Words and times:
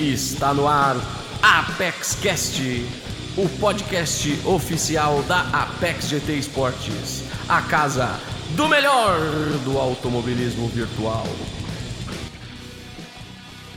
Está 0.00 0.54
no 0.54 0.66
ar 0.66 0.96
Apex 1.42 2.16
Cast, 2.22 2.62
o 3.36 3.46
podcast 3.60 4.30
oficial 4.46 5.22
da 5.24 5.42
Apex 5.50 6.08
GT 6.08 6.38
Esportes, 6.38 7.24
a 7.46 7.60
casa 7.60 8.18
do 8.56 8.66
melhor 8.66 9.20
do 9.62 9.76
automobilismo 9.76 10.68
virtual. 10.68 11.26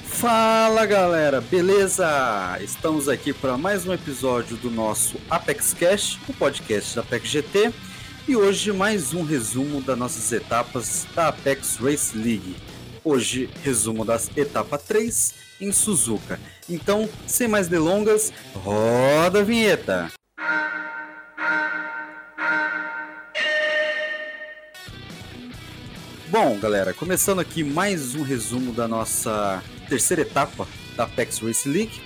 Fala 0.05 0.85
galera, 0.85 1.41
beleza? 1.41 2.57
Estamos 2.61 3.09
aqui 3.09 3.33
para 3.33 3.57
mais 3.57 3.85
um 3.85 3.91
episódio 3.91 4.55
do 4.55 4.71
nosso 4.71 5.17
Apex 5.29 5.73
Cast, 5.73 6.21
o 6.25 6.33
podcast 6.33 6.95
da 6.95 7.01
Apex 7.01 7.27
GT, 7.27 7.73
e 8.29 8.37
hoje 8.37 8.71
mais 8.71 9.13
um 9.13 9.25
resumo 9.25 9.81
das 9.81 9.97
nossas 9.97 10.31
etapas 10.31 11.05
da 11.13 11.27
Apex 11.27 11.79
Race 11.81 12.17
League. 12.17 12.55
Hoje, 13.03 13.49
resumo 13.61 14.05
das 14.05 14.31
etapa 14.37 14.77
3 14.77 15.42
em 15.63 15.71
Suzuka. 15.71 16.39
Então, 16.69 17.09
sem 17.25 17.47
mais 17.47 17.67
delongas, 17.67 18.33
roda 18.53 19.39
a 19.39 19.43
vinheta! 19.43 20.11
Bom, 26.27 26.57
galera, 26.59 26.93
começando 26.93 27.39
aqui 27.39 27.63
mais 27.63 28.15
um 28.15 28.23
resumo 28.23 28.73
da 28.73 28.87
nossa 28.87 29.63
terceira 29.87 30.23
etapa 30.23 30.67
da 30.97 31.03
Apex 31.03 31.37
Race 31.39 31.69
League. 31.69 32.01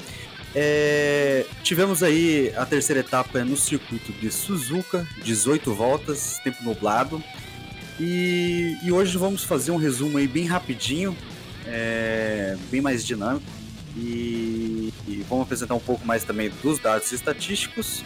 É, 0.54 1.46
tivemos 1.64 2.04
aí 2.04 2.52
a 2.58 2.66
terceira 2.66 3.00
etapa 3.00 3.44
no 3.46 3.56
circuito 3.56 4.12
de 4.12 4.30
Suzuka, 4.30 5.08
18 5.24 5.74
voltas, 5.74 6.40
tempo 6.44 6.62
nublado. 6.64 7.24
E, 8.00 8.78
e 8.84 8.92
hoje 8.92 9.18
vamos 9.18 9.44
fazer 9.44 9.72
um 9.72 9.78
resumo 9.78 10.18
aí 10.18 10.28
bem 10.28 10.46
rapidinho, 10.46 11.16
é, 11.68 12.58
bem 12.70 12.82
mais 12.82 13.06
dinâmico. 13.06 13.46
E, 13.96 14.94
e, 15.08 15.26
vamos 15.28 15.46
apresentar 15.46 15.74
um 15.74 15.80
pouco 15.80 16.06
mais 16.06 16.24
também 16.24 16.52
dos 16.62 16.80
dados 16.80 17.12
estatísticos. 17.12 18.04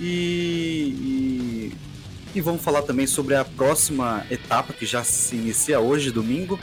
E, 0.00 0.94
e, 1.00 1.72
e, 2.34 2.40
vamos 2.40 2.62
falar 2.62 2.82
também 2.82 3.06
sobre 3.06 3.34
a 3.34 3.44
próxima 3.44 4.24
etapa 4.30 4.72
que 4.72 4.86
já 4.86 5.02
se 5.02 5.36
inicia 5.36 5.80
hoje, 5.80 6.10
domingo, 6.10 6.58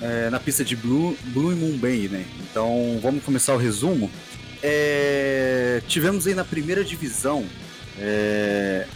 é, 0.00 0.30
na 0.30 0.40
pista 0.40 0.64
de 0.64 0.76
Blue, 0.76 1.16
Blue 1.26 1.54
Moon 1.54 1.76
Bay, 1.76 2.08
né? 2.08 2.24
Então 2.40 2.98
vamos 3.02 3.22
começar 3.22 3.54
o 3.54 3.58
resumo. 3.58 4.10
É, 4.62 5.82
tivemos 5.86 6.26
aí 6.26 6.34
na 6.34 6.44
primeira 6.44 6.82
divisão 6.82 7.46
é, 7.98 8.86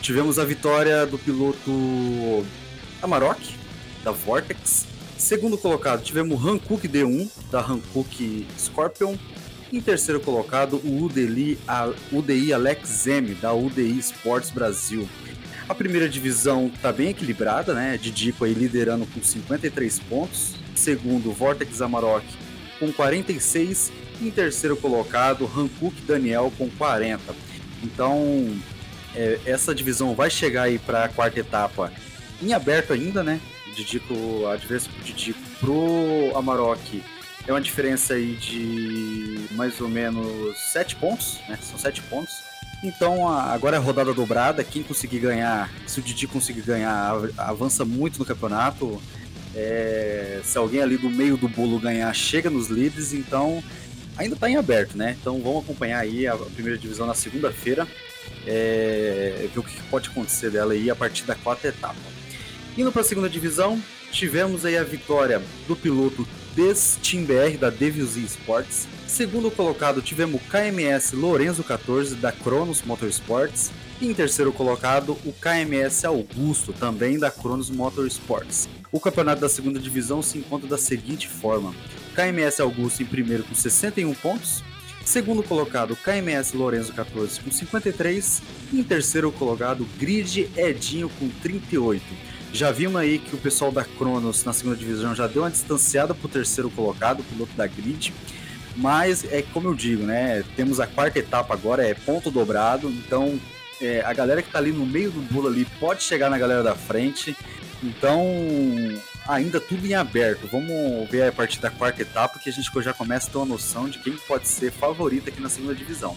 Tivemos 0.00 0.36
a 0.40 0.44
vitória 0.44 1.06
do 1.06 1.16
piloto 1.16 2.44
Amarok, 3.00 3.54
da 4.02 4.10
Vortex. 4.10 4.84
Segundo 5.22 5.56
colocado, 5.56 6.02
tivemos 6.02 6.44
Hankook 6.44 6.88
D1, 6.88 7.30
da 7.48 7.60
Hankook 7.60 8.44
Scorpion. 8.58 9.14
Em 9.72 9.80
terceiro 9.80 10.18
colocado, 10.18 10.78
o 10.78 11.04
UDI, 11.04 11.56
a 11.66 11.92
UDI 12.10 12.52
Alex 12.52 13.06
M, 13.06 13.32
da 13.36 13.54
UDI 13.54 14.00
Sports 14.00 14.50
Brasil. 14.50 15.08
A 15.68 15.76
primeira 15.76 16.08
divisão 16.08 16.72
está 16.74 16.92
bem 16.92 17.10
equilibrada, 17.10 17.72
né? 17.72 17.96
Didico 17.96 18.44
aí 18.44 18.52
liderando 18.52 19.06
com 19.06 19.22
53 19.22 20.00
pontos. 20.00 20.56
Segundo, 20.74 21.30
Vortex 21.30 21.80
Amarok 21.80 22.26
com 22.80 22.92
46. 22.92 23.92
E 24.20 24.26
em 24.26 24.30
terceiro 24.32 24.76
colocado, 24.76 25.44
Hankook 25.44 26.02
Daniel 26.02 26.52
com 26.58 26.68
40. 26.68 27.32
Então, 27.84 28.52
é, 29.14 29.38
essa 29.46 29.72
divisão 29.72 30.16
vai 30.16 30.28
chegar 30.28 30.64
aí 30.64 30.80
para 30.80 31.04
a 31.04 31.08
quarta 31.08 31.38
etapa 31.38 31.92
em 32.42 32.52
aberto 32.52 32.92
ainda, 32.92 33.22
né? 33.22 33.40
Didico, 33.72 34.46
a 34.46 34.56
diferença 34.56 34.88
pro 34.88 35.04
Didico 35.04 35.40
pro 35.60 36.36
Amarok 36.36 37.02
é 37.46 37.52
uma 37.52 37.60
diferença 37.60 38.14
aí 38.14 38.34
de 38.36 39.46
mais 39.52 39.80
ou 39.80 39.88
menos 39.88 40.56
7 40.58 40.96
pontos, 40.96 41.38
né? 41.48 41.58
São 41.62 41.78
7 41.78 42.02
pontos. 42.02 42.34
Então 42.82 43.28
agora 43.28 43.76
é 43.76 43.78
a 43.78 43.82
rodada 43.82 44.12
dobrada. 44.12 44.64
Quem 44.64 44.82
conseguir 44.82 45.20
ganhar, 45.20 45.70
se 45.86 46.00
o 46.00 46.02
Didi 46.02 46.26
conseguir 46.26 46.62
ganhar, 46.62 47.14
avança 47.36 47.84
muito 47.84 48.18
no 48.18 48.24
campeonato. 48.24 49.00
É, 49.54 50.40
se 50.44 50.56
alguém 50.56 50.80
ali 50.80 50.96
do 50.96 51.10
meio 51.10 51.36
do 51.36 51.48
bolo 51.48 51.78
ganhar, 51.78 52.12
chega 52.14 52.50
nos 52.50 52.68
líderes. 52.68 53.12
Então 53.12 53.62
ainda 54.16 54.34
está 54.34 54.48
em 54.48 54.56
aberto, 54.56 54.96
né? 54.96 55.16
Então 55.20 55.40
vamos 55.40 55.64
acompanhar 55.64 56.00
aí 56.00 56.26
a 56.26 56.36
primeira 56.36 56.78
divisão 56.78 57.06
na 57.06 57.14
segunda-feira 57.14 57.86
é, 58.46 59.48
ver 59.52 59.60
o 59.60 59.62
que 59.62 59.80
pode 59.84 60.08
acontecer 60.08 60.50
dela 60.50 60.72
aí 60.72 60.90
a 60.90 60.96
partir 60.96 61.24
da 61.24 61.34
quarta 61.34 61.68
etapa. 61.68 62.21
Indo 62.76 62.90
para 62.90 63.02
a 63.02 63.04
segunda 63.04 63.28
divisão, 63.28 63.78
tivemos 64.10 64.64
aí 64.64 64.78
a 64.78 64.82
vitória 64.82 65.42
do 65.68 65.76
piloto 65.76 66.26
Des 66.54 66.98
Team 67.02 67.24
BR 67.24 67.58
da 67.58 67.68
Devils 67.68 68.16
Sports. 68.16 68.88
Segundo 69.06 69.50
colocado, 69.50 70.00
tivemos 70.00 70.40
o 70.40 70.44
KMS 70.50 71.14
Lorenzo 71.14 71.62
14 71.62 72.14
da 72.14 72.32
Cronos 72.32 72.80
Motorsports. 72.82 73.70
E 74.00 74.06
em 74.06 74.14
terceiro 74.14 74.52
colocado, 74.52 75.12
o 75.24 75.34
KMS 75.34 76.06
Augusto, 76.06 76.72
também 76.72 77.18
da 77.18 77.30
Cronos 77.30 77.68
Motorsports. 77.68 78.70
O 78.90 78.98
campeonato 78.98 79.42
da 79.42 79.50
segunda 79.50 79.78
divisão 79.78 80.22
se 80.22 80.38
encontra 80.38 80.66
da 80.66 80.78
seguinte 80.78 81.28
forma: 81.28 81.74
KMS 82.14 82.62
Augusto 82.62 83.02
em 83.02 83.06
primeiro 83.06 83.44
com 83.44 83.54
61 83.54 84.14
pontos, 84.14 84.62
Segundo 85.04 85.42
colocado, 85.42 85.96
KMS 85.96 86.56
Lorenzo 86.56 86.92
14 86.92 87.40
com 87.40 87.50
53. 87.50 88.42
E 88.72 88.80
em 88.80 88.84
terceiro 88.84 89.32
colocado, 89.32 89.86
Grid 89.98 90.48
Edinho 90.56 91.10
com 91.18 91.28
38. 91.28 92.31
Já 92.52 92.70
vimos 92.70 92.96
aí 92.96 93.18
que 93.18 93.34
o 93.34 93.38
pessoal 93.38 93.72
da 93.72 93.82
Cronos 93.82 94.44
na 94.44 94.52
segunda 94.52 94.76
divisão 94.76 95.14
já 95.14 95.26
deu 95.26 95.42
uma 95.42 95.50
distanciada 95.50 96.14
para 96.14 96.26
o 96.26 96.28
terceiro 96.28 96.68
colocado, 96.70 97.24
piloto 97.24 97.52
da 97.54 97.66
Grid. 97.66 98.12
Mas 98.76 99.24
é 99.32 99.40
como 99.40 99.68
eu 99.68 99.74
digo, 99.74 100.02
né? 100.02 100.44
Temos 100.54 100.78
a 100.78 100.86
quarta 100.86 101.18
etapa 101.18 101.54
agora, 101.54 101.86
é 101.86 101.94
ponto 101.94 102.30
dobrado. 102.30 102.90
Então 102.90 103.40
é, 103.80 104.02
a 104.04 104.12
galera 104.12 104.42
que 104.42 104.48
está 104.48 104.58
ali 104.58 104.70
no 104.70 104.84
meio 104.84 105.10
do 105.10 105.20
bolo 105.32 105.48
ali 105.48 105.66
pode 105.80 106.02
chegar 106.02 106.28
na 106.28 106.36
galera 106.38 106.62
da 106.62 106.74
frente. 106.74 107.34
Então 107.82 108.22
ainda 109.26 109.58
tudo 109.58 109.86
em 109.86 109.94
aberto. 109.94 110.46
Vamos 110.46 111.08
ver 111.10 111.28
a 111.28 111.32
partir 111.32 111.58
da 111.58 111.70
quarta 111.70 112.02
etapa 112.02 112.38
que 112.38 112.50
a 112.50 112.52
gente 112.52 112.70
já 112.82 112.92
começa 112.92 113.28
a 113.28 113.32
ter 113.32 113.38
uma 113.38 113.46
noção 113.46 113.88
de 113.88 113.98
quem 113.98 114.12
pode 114.28 114.46
ser 114.46 114.70
favorito 114.70 115.30
aqui 115.30 115.40
na 115.40 115.48
segunda 115.48 115.74
divisão. 115.74 116.14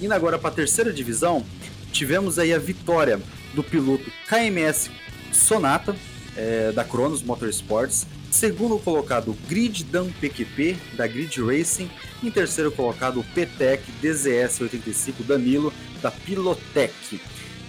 Indo 0.00 0.12
agora 0.12 0.38
para 0.38 0.50
a 0.50 0.54
terceira 0.54 0.92
divisão, 0.92 1.42
tivemos 1.90 2.38
aí 2.38 2.52
a 2.52 2.58
vitória 2.58 3.18
do 3.54 3.62
piloto 3.62 4.10
KMS 4.28 4.90
Sonata, 5.34 5.94
é, 6.36 6.72
da 6.72 6.84
Cronos 6.84 7.22
Motorsports. 7.22 8.06
Segundo 8.30 8.78
colocado, 8.78 9.36
Grid 9.48 9.84
Dam 9.84 10.10
PQP, 10.20 10.76
da 10.96 11.06
Grid 11.06 11.40
Racing. 11.40 11.88
Em 12.22 12.30
terceiro 12.30 12.72
colocado, 12.72 13.20
o 13.20 13.24
PTEC 13.24 13.82
DZS 14.00 14.60
85 14.62 15.22
Danilo, 15.22 15.72
da 16.02 16.10
Pilotec. 16.10 17.20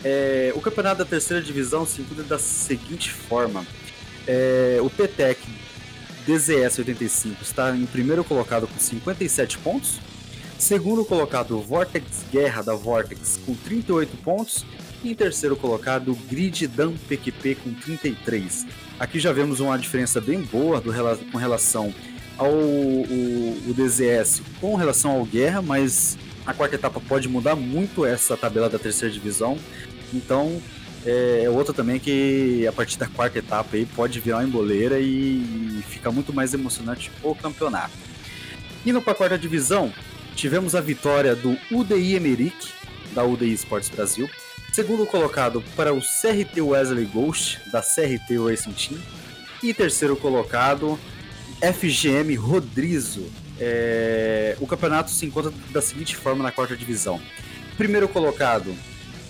É, 0.03 0.51
o 0.55 0.61
campeonato 0.61 0.99
da 0.99 1.05
terceira 1.05 1.41
divisão 1.41 1.85
se 1.85 2.01
encontra 2.01 2.23
da 2.23 2.39
seguinte 2.39 3.11
forma: 3.11 3.65
é, 4.27 4.79
o 4.81 4.89
PTEC 4.89 5.39
DZS 6.25 6.79
85 6.79 7.43
está 7.43 7.75
em 7.75 7.85
primeiro 7.85 8.23
colocado 8.23 8.67
com 8.67 8.79
57 8.79 9.59
pontos. 9.59 9.99
Segundo 10.57 11.05
colocado, 11.05 11.57
o 11.57 11.61
Vortex 11.61 12.25
Guerra 12.31 12.63
da 12.63 12.73
Vortex 12.73 13.39
com 13.45 13.53
38 13.53 14.17
pontos. 14.17 14.65
Em 15.05 15.13
terceiro 15.13 15.55
colocado, 15.55 16.13
o 16.13 16.15
Grid 16.15 16.65
Dan 16.65 16.93
PQP 17.07 17.57
com 17.63 17.71
33. 17.71 18.65
Aqui 18.99 19.19
já 19.19 19.31
vemos 19.31 19.59
uma 19.59 19.77
diferença 19.77 20.19
bem 20.19 20.41
boa 20.41 20.81
do, 20.81 20.91
com 21.31 21.37
relação 21.37 21.93
ao 22.35 22.49
o, 22.49 23.63
o 23.67 23.73
DZS 23.75 24.41
com 24.59 24.73
relação 24.73 25.11
ao 25.11 25.23
Guerra, 25.23 25.61
mas 25.61 26.17
a 26.43 26.55
quarta 26.55 26.73
etapa 26.73 26.99
pode 26.99 27.29
mudar 27.29 27.55
muito 27.55 28.03
essa 28.03 28.35
tabela 28.35 28.67
da 28.67 28.79
terceira 28.79 29.13
divisão. 29.13 29.59
Então 30.11 30.59
é, 31.05 31.43
é 31.43 31.49
outra 31.51 31.71
também 31.71 31.99
que 31.99 32.65
a 32.67 32.71
partir 32.71 32.97
da 32.97 33.05
quarta 33.05 33.37
etapa 33.37 33.75
aí 33.75 33.85
pode 33.85 34.19
virar 34.19 34.37
uma 34.37 34.45
emboleira 34.45 34.99
e, 34.99 35.05
e 35.77 35.83
fica 35.87 36.11
muito 36.11 36.33
mais 36.33 36.51
emocionante 36.55 37.11
o 37.21 37.35
campeonato. 37.35 37.93
Indo 38.83 38.99
para 39.03 39.11
a 39.11 39.15
quarta 39.15 39.37
divisão, 39.37 39.93
tivemos 40.35 40.73
a 40.73 40.81
vitória 40.81 41.35
do 41.35 41.55
UDI 41.71 42.15
Emerick, 42.15 42.69
da 43.13 43.23
UDI 43.23 43.53
Esportes 43.53 43.89
Brasil. 43.89 44.27
Segundo 44.75 45.05
colocado 45.05 45.63
para 45.73 45.93
o 45.93 46.01
CRT 46.01 46.59
Wesley 46.59 47.05
Ghost, 47.05 47.61
da 47.71 47.81
CRT 47.81 48.37
Racing 48.37 48.73
Team. 48.73 49.01
E 49.63 49.73
terceiro 49.73 50.17
colocado, 50.17 50.99
FGM 51.61 52.35
Rodrizo. 52.35 53.31
É... 53.57 54.57
O 54.59 54.67
campeonato 54.67 55.11
se 55.11 55.25
encontra 55.25 55.49
da 55.71 55.81
seguinte 55.81 56.17
forma 56.17 56.43
na 56.43 56.51
quarta 56.51 56.75
divisão. 56.75 57.21
Primeiro 57.77 58.09
colocado, 58.09 58.75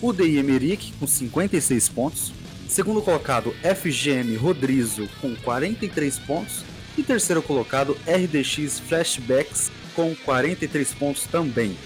o 0.01 0.12
DI 0.12 0.39
Emerick 0.39 0.92
com 0.94 1.06
56 1.06 1.89
pontos, 1.89 2.33
segundo 2.68 3.00
colocado 3.03 3.53
FGM 3.62 4.36
Rodrizo 4.38 5.07
com 5.21 5.36
43 5.36 6.18
pontos 6.18 6.65
e 6.97 7.03
terceiro 7.03 7.44
colocado 7.44 7.95
RDX 8.07 8.80
Flashbacks 8.80 9.71
com 9.95 10.15
43 10.15 10.92
pontos 10.95 11.27
também. 11.27 11.77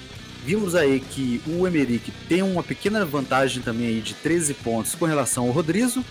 Vimos 0.44 0.74
aí 0.74 1.00
que 1.00 1.42
o 1.48 1.68
Emerick 1.68 2.12
tem 2.28 2.42
uma 2.42 2.64
pequena 2.64 3.06
vantagem 3.06 3.62
também 3.62 3.88
aí 3.88 4.02
de 4.02 4.14
13 4.14 4.54
pontos 4.56 4.96
com 4.96 5.06
relação 5.06 5.46
ao 5.46 5.52
Rodrizo, 5.52 6.04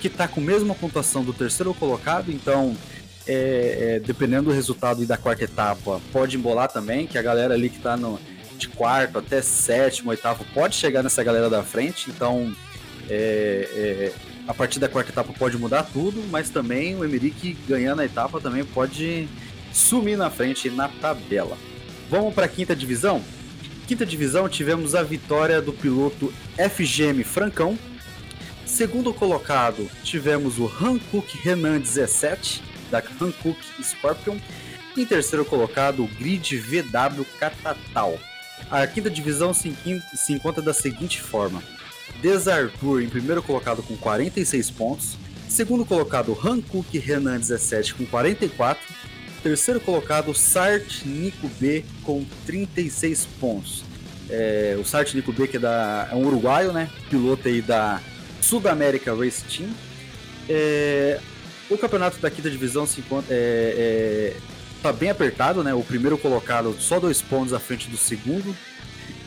que 0.00 0.08
está 0.08 0.26
com 0.26 0.40
a 0.40 0.44
mesma 0.44 0.74
pontuação 0.74 1.24
do 1.24 1.32
terceiro 1.32 1.72
colocado, 1.72 2.30
então 2.30 2.76
é, 3.26 3.96
é, 3.96 4.00
dependendo 4.00 4.50
do 4.50 4.54
resultado 4.54 5.04
da 5.06 5.16
quarta 5.16 5.44
etapa, 5.44 6.00
pode 6.12 6.36
embolar 6.36 6.70
também, 6.70 7.06
que 7.06 7.16
a 7.16 7.22
galera 7.22 7.54
ali 7.54 7.70
que 7.70 7.78
está 7.78 7.96
de 8.56 8.68
quarto 8.68 9.18
até 9.18 9.40
sétimo, 9.40 10.10
oitavo, 10.10 10.44
pode 10.52 10.76
chegar 10.76 11.02
nessa 11.02 11.22
galera 11.22 11.48
da 11.48 11.62
frente, 11.62 12.10
então 12.10 12.54
é, 13.08 13.68
é, 13.74 14.12
a 14.46 14.54
partir 14.54 14.78
da 14.78 14.88
quarta 14.88 15.10
etapa 15.10 15.32
pode 15.32 15.56
mudar 15.56 15.84
tudo, 15.84 16.22
mas 16.30 16.50
também 16.50 16.94
o 16.96 17.04
Emerick 17.04 17.56
ganhando 17.68 18.00
a 18.00 18.04
etapa 18.04 18.40
também 18.40 18.64
pode 18.64 19.28
sumir 19.72 20.16
na 20.16 20.30
frente 20.30 20.70
na 20.70 20.88
tabela. 20.88 21.56
Vamos 22.08 22.34
para 22.34 22.46
a 22.46 22.48
quinta 22.48 22.74
divisão? 22.74 23.22
Quinta 23.86 24.04
divisão 24.04 24.48
tivemos 24.48 24.96
a 24.96 25.02
vitória 25.04 25.62
do 25.62 25.72
piloto 25.72 26.34
FGM 26.56 27.22
Francão. 27.22 27.78
Segundo 28.64 29.14
colocado 29.14 29.88
tivemos 30.02 30.58
o 30.58 30.66
Hankook 30.66 31.38
Renan 31.38 31.78
17 31.78 32.64
da 32.90 32.98
Hankook 32.98 33.60
Scorpion. 33.80 34.38
Em 34.96 35.06
terceiro 35.06 35.44
colocado 35.44 36.02
o 36.02 36.08
Grid 36.08 36.56
VW 36.56 37.24
Catatal. 37.38 38.18
A 38.68 38.84
quinta 38.88 39.08
divisão 39.08 39.54
se, 39.54 39.72
se 40.16 40.32
encontra 40.32 40.60
da 40.60 40.74
seguinte 40.74 41.22
forma: 41.22 41.62
Desartur 42.20 43.00
em 43.00 43.08
primeiro 43.08 43.40
colocado 43.40 43.84
com 43.84 43.96
46 43.96 44.68
pontos, 44.72 45.16
segundo 45.48 45.84
colocado 45.84 46.36
Hankook 46.44 46.98
Renan 46.98 47.38
17 47.38 47.94
com 47.94 48.04
44, 48.04 48.82
terceiro 49.46 49.78
colocado 49.78 50.32
Sart 50.32 51.04
Nico 51.04 51.48
B 51.60 51.84
com 52.02 52.24
36 52.46 53.28
pontos. 53.38 53.84
É, 54.28 54.76
o 54.76 54.84
Sart 54.84 55.14
Nico 55.14 55.32
B 55.32 55.46
que 55.46 55.56
é, 55.56 55.60
da, 55.60 56.08
é 56.10 56.16
um 56.16 56.26
uruguaio, 56.26 56.72
né? 56.72 56.90
Piloto 57.08 57.46
aí 57.46 57.62
da 57.62 58.00
Sudamérica 58.40 59.14
Race 59.14 59.44
Team. 59.44 59.70
É, 60.48 61.20
o 61.70 61.78
campeonato 61.78 62.18
da 62.18 62.28
quinta 62.28 62.50
divisão 62.50 62.88
se 62.88 62.98
encontra, 62.98 63.32
é, 63.32 64.34
é, 64.34 64.36
tá 64.82 64.92
bem 64.92 65.10
apertado, 65.10 65.62
né? 65.62 65.72
O 65.72 65.82
primeiro 65.82 66.18
colocado 66.18 66.74
só 66.80 66.98
dois 66.98 67.22
pontos 67.22 67.52
à 67.52 67.60
frente 67.60 67.88
do 67.88 67.96
segundo, 67.96 68.52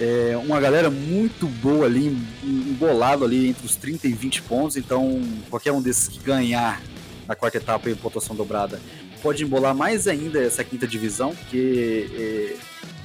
é 0.01 0.35
uma 0.35 0.59
galera 0.59 0.89
muito 0.89 1.47
boa 1.47 1.85
ali, 1.85 2.07
embolado 2.43 3.23
ali 3.23 3.47
entre 3.47 3.65
os 3.65 3.77
30 3.77 4.05
e 4.05 4.11
20 4.11 4.41
pontos, 4.41 4.75
então 4.75 5.21
qualquer 5.49 5.71
um 5.71 5.81
desses 5.81 6.09
que 6.09 6.19
ganhar 6.19 6.81
na 7.25 7.35
quarta 7.35 7.57
etapa 7.57 7.89
em 7.89 7.95
pontuação 7.95 8.35
dobrada 8.35 8.81
pode 9.21 9.43
embolar 9.43 9.75
mais 9.75 10.07
ainda 10.07 10.41
essa 10.41 10.63
quinta 10.63 10.87
divisão, 10.87 11.35
porque 11.35 12.09
é, 12.13 12.55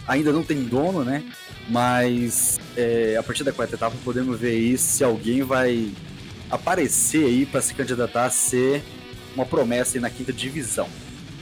ainda 0.07 0.33
não 0.33 0.43
tem 0.43 0.63
dono, 0.63 1.05
né? 1.05 1.23
Mas 1.69 2.61
é, 2.77 3.17
a 3.19 3.23
partir 3.23 3.45
da 3.45 3.53
quarta 3.53 3.75
etapa 3.75 3.97
podemos 4.05 4.39
ver 4.39 4.51
aí 4.51 4.77
se 4.77 5.03
alguém 5.03 5.43
vai 5.43 5.91
aparecer 6.51 7.25
aí 7.25 7.47
para 7.47 7.61
se 7.61 7.75
candidatar 7.75 8.27
a 8.27 8.31
ser 8.31 8.83
uma 9.35 9.47
promessa 9.47 9.99
na 9.99 10.11
quinta 10.11 10.33
divisão. 10.33 10.89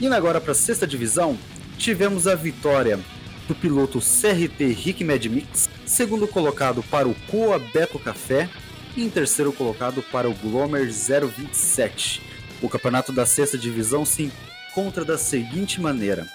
Indo 0.01 0.15
agora 0.15 0.41
para 0.41 0.53
a 0.53 0.55
sexta 0.55 0.87
divisão, 0.87 1.37
tivemos 1.77 2.27
a 2.27 2.35
vitória 2.35 2.99
do 3.47 3.53
piloto 3.53 3.99
CRT 3.99 4.65
Rick 4.73 5.03
Mad 5.03 5.25
Mix, 5.25 5.69
segundo 5.85 6.27
colocado 6.27 6.81
para 6.83 7.07
o 7.07 7.15
Coa 7.29 7.59
Beto 7.59 7.99
Café 7.99 8.49
e 8.95 9.03
em 9.03 9.09
terceiro 9.09 9.51
colocado 9.51 10.01
para 10.01 10.29
o 10.29 10.33
Glomer 10.33 10.89
027. 10.89 12.21
O 12.61 12.69
campeonato 12.69 13.11
da 13.11 13.25
sexta 13.25 13.57
divisão 13.57 14.05
se 14.05 14.31
encontra 14.73 15.05
da 15.05 15.17
seguinte 15.19 15.79
maneira: 15.79 16.27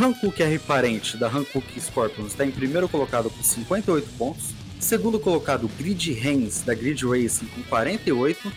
Hankook 0.00 0.42
R 0.42 0.58
Parente 0.60 1.18
da 1.18 1.28
Hankook 1.28 1.78
Scorpions 1.78 2.32
está 2.32 2.44
em 2.44 2.50
primeiro 2.50 2.88
colocado 2.88 3.28
com 3.30 3.42
58 3.42 4.08
pontos, 4.16 4.46
segundo 4.80 5.20
colocado 5.20 5.70
Grid 5.78 6.10
Hens 6.12 6.62
da 6.62 6.74
Grid 6.74 7.04
Racing 7.06 7.46
com 7.46 7.62
48 7.64 8.50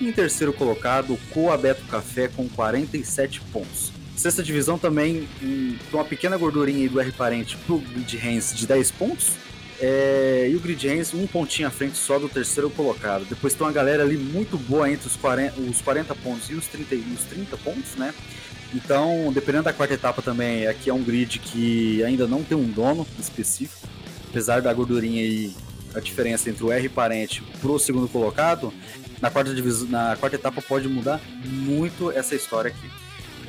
e 0.00 0.08
em 0.08 0.12
terceiro 0.12 0.52
colocado 0.52 1.16
Coa 1.32 1.56
Beto 1.56 1.84
Café 1.84 2.26
com 2.28 2.48
47 2.48 3.40
pontos. 3.52 3.92
Sexta 4.16 4.42
divisão 4.42 4.76
também 4.76 5.26
tem 5.40 5.78
uma 5.92 6.04
pequena 6.04 6.36
gordurinha 6.36 6.88
do 6.88 7.00
R 7.00 7.12
parente 7.12 7.56
pro 7.58 7.78
Grid 7.78 8.16
Hands 8.18 8.54
de 8.54 8.66
10 8.66 8.90
pontos. 8.90 9.30
É, 9.82 10.46
e 10.50 10.54
o 10.54 10.60
Grid 10.60 10.86
Hands 10.86 11.14
um 11.14 11.26
pontinho 11.26 11.66
à 11.66 11.70
frente 11.70 11.96
só 11.96 12.18
do 12.18 12.28
terceiro 12.28 12.68
colocado. 12.68 13.24
Depois 13.24 13.54
tem 13.54 13.66
uma 13.66 13.72
galera 13.72 14.02
ali 14.02 14.18
muito 14.18 14.58
boa 14.58 14.90
entre 14.90 15.06
os 15.06 15.16
40, 15.16 15.58
os 15.58 15.80
40 15.80 16.14
pontos 16.16 16.50
e 16.50 16.54
os 16.54 16.66
30, 16.66 16.96
os 16.96 17.22
30 17.24 17.56
pontos, 17.56 17.94
né? 17.96 18.12
Então, 18.74 19.32
dependendo 19.32 19.64
da 19.64 19.72
quarta 19.72 19.94
etapa 19.94 20.22
também, 20.22 20.66
aqui 20.66 20.90
é 20.90 20.94
um 20.94 21.02
grid 21.02 21.38
que 21.38 22.02
ainda 22.04 22.26
não 22.26 22.42
tem 22.42 22.56
um 22.56 22.68
dono 22.70 23.06
específico. 23.18 23.88
Apesar 24.28 24.62
da 24.62 24.72
gordurinha 24.72 25.22
aí, 25.22 25.54
a 25.94 26.00
diferença 26.00 26.48
entre 26.48 26.64
o 26.64 26.70
R 26.70 26.88
parente 26.88 27.42
pro 27.60 27.78
segundo 27.78 28.08
colocado, 28.08 28.72
na 29.20 29.28
quarta, 29.28 29.52
divisão, 29.52 29.88
na 29.88 30.16
quarta 30.16 30.36
etapa 30.36 30.62
pode 30.62 30.88
mudar 30.88 31.20
muito 31.44 32.10
essa 32.12 32.34
história 32.34 32.70
aqui. 32.70 32.90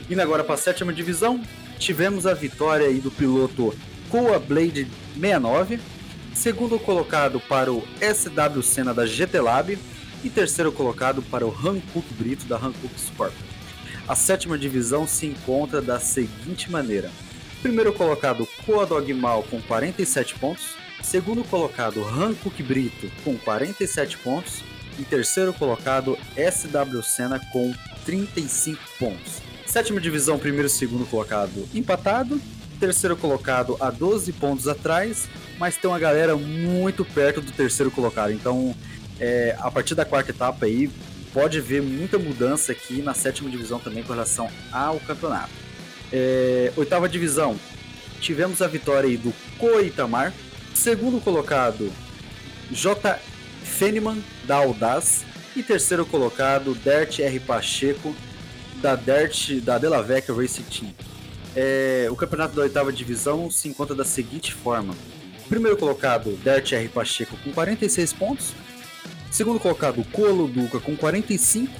Indo 0.09 0.21
agora 0.21 0.43
para 0.43 0.55
a 0.55 0.57
sétima 0.57 0.91
divisão, 0.91 1.41
tivemos 1.77 2.25
a 2.25 2.33
vitória 2.33 2.87
aí 2.87 2.99
do 2.99 3.11
piloto 3.11 3.73
Coa 4.09 4.39
Blade 4.39 4.87
69, 5.13 5.79
segundo 6.33 6.79
colocado 6.79 7.39
para 7.39 7.71
o 7.71 7.83
SW 8.01 8.61
Senna 8.63 8.93
da 8.93 9.05
GT 9.05 9.39
Lab 9.39 9.77
e 10.23 10.29
terceiro 10.29 10.71
colocado 10.71 11.21
para 11.21 11.45
o 11.45 11.51
Hankook 11.51 12.11
Brito 12.15 12.45
da 12.45 12.57
Hankook 12.57 12.95
Sport. 12.97 13.50
A 14.11 14.15
sétima 14.15 14.57
divisão 14.57 15.07
se 15.07 15.25
encontra 15.25 15.81
da 15.81 15.97
seguinte 15.97 16.69
maneira: 16.69 17.09
primeiro 17.61 17.93
colocado 17.93 18.45
Coa 18.65 18.85
Dogmal 18.85 19.41
com 19.43 19.61
47 19.61 20.37
pontos, 20.37 20.75
segundo 21.01 21.45
colocado 21.45 22.03
Hankook 22.03 22.61
Brito 22.61 23.09
com 23.23 23.37
47 23.37 24.17
pontos 24.17 24.65
e 24.99 25.05
terceiro 25.05 25.53
colocado 25.53 26.17
SW 26.35 27.01
Senna 27.01 27.39
com 27.53 27.73
35 28.03 28.81
pontos. 28.99 29.41
Sétima 29.65 30.01
divisão, 30.01 30.37
primeiro 30.37 30.67
e 30.67 30.69
segundo 30.69 31.05
colocado 31.05 31.65
empatado. 31.73 32.37
Terceiro 32.81 33.15
colocado 33.15 33.77
a 33.79 33.89
12 33.89 34.33
pontos 34.33 34.67
atrás, 34.67 35.29
mas 35.57 35.77
tem 35.77 35.89
uma 35.89 35.99
galera 35.99 36.35
muito 36.35 37.05
perto 37.05 37.39
do 37.39 37.53
terceiro 37.53 37.89
colocado. 37.89 38.33
Então, 38.33 38.75
é, 39.21 39.55
a 39.57 39.71
partir 39.71 39.95
da 39.95 40.03
quarta 40.03 40.31
etapa 40.31 40.65
aí, 40.65 40.89
pode 41.33 41.59
ver 41.61 41.81
muita 41.81 42.17
mudança 42.17 42.71
aqui 42.71 43.01
na 43.01 43.13
sétima 43.13 43.49
divisão 43.49 43.79
também 43.79 44.03
com 44.03 44.13
relação 44.13 44.49
ao 44.71 44.99
campeonato. 44.99 45.51
É, 46.11 46.71
oitava 46.75 47.07
divisão, 47.07 47.57
tivemos 48.19 48.61
a 48.61 48.67
vitória 48.67 49.09
aí 49.09 49.17
do 49.17 49.33
Coitamar. 49.57 50.33
Segundo 50.73 51.21
colocado, 51.21 51.91
J. 52.69 53.19
Feneman, 53.63 54.23
da 54.45 54.57
Audaz. 54.57 55.25
E 55.53 55.61
terceiro 55.61 56.05
colocado, 56.05 56.73
Dert 56.75 57.19
R. 57.19 57.39
Pacheco, 57.41 58.15
da 58.81 58.95
Dirt 58.95 59.59
da 59.61 59.77
Delavec 59.77 60.31
Racing 60.31 60.63
Team. 60.63 60.93
É, 61.53 62.07
o 62.09 62.15
campeonato 62.15 62.55
da 62.55 62.61
oitava 62.61 62.91
divisão 62.93 63.51
se 63.51 63.67
encontra 63.67 63.93
da 63.93 64.05
seguinte 64.05 64.53
forma: 64.53 64.95
primeiro 65.49 65.75
colocado, 65.75 66.37
Dirt 66.41 66.71
R 66.71 66.87
Pacheco 66.87 67.35
com 67.43 67.51
46 67.51 68.13
pontos, 68.13 68.53
segundo 69.31 69.59
colocado, 69.59 70.03
Colo 70.11 70.47
Duca 70.47 70.79
com 70.79 70.95
45 70.95 71.71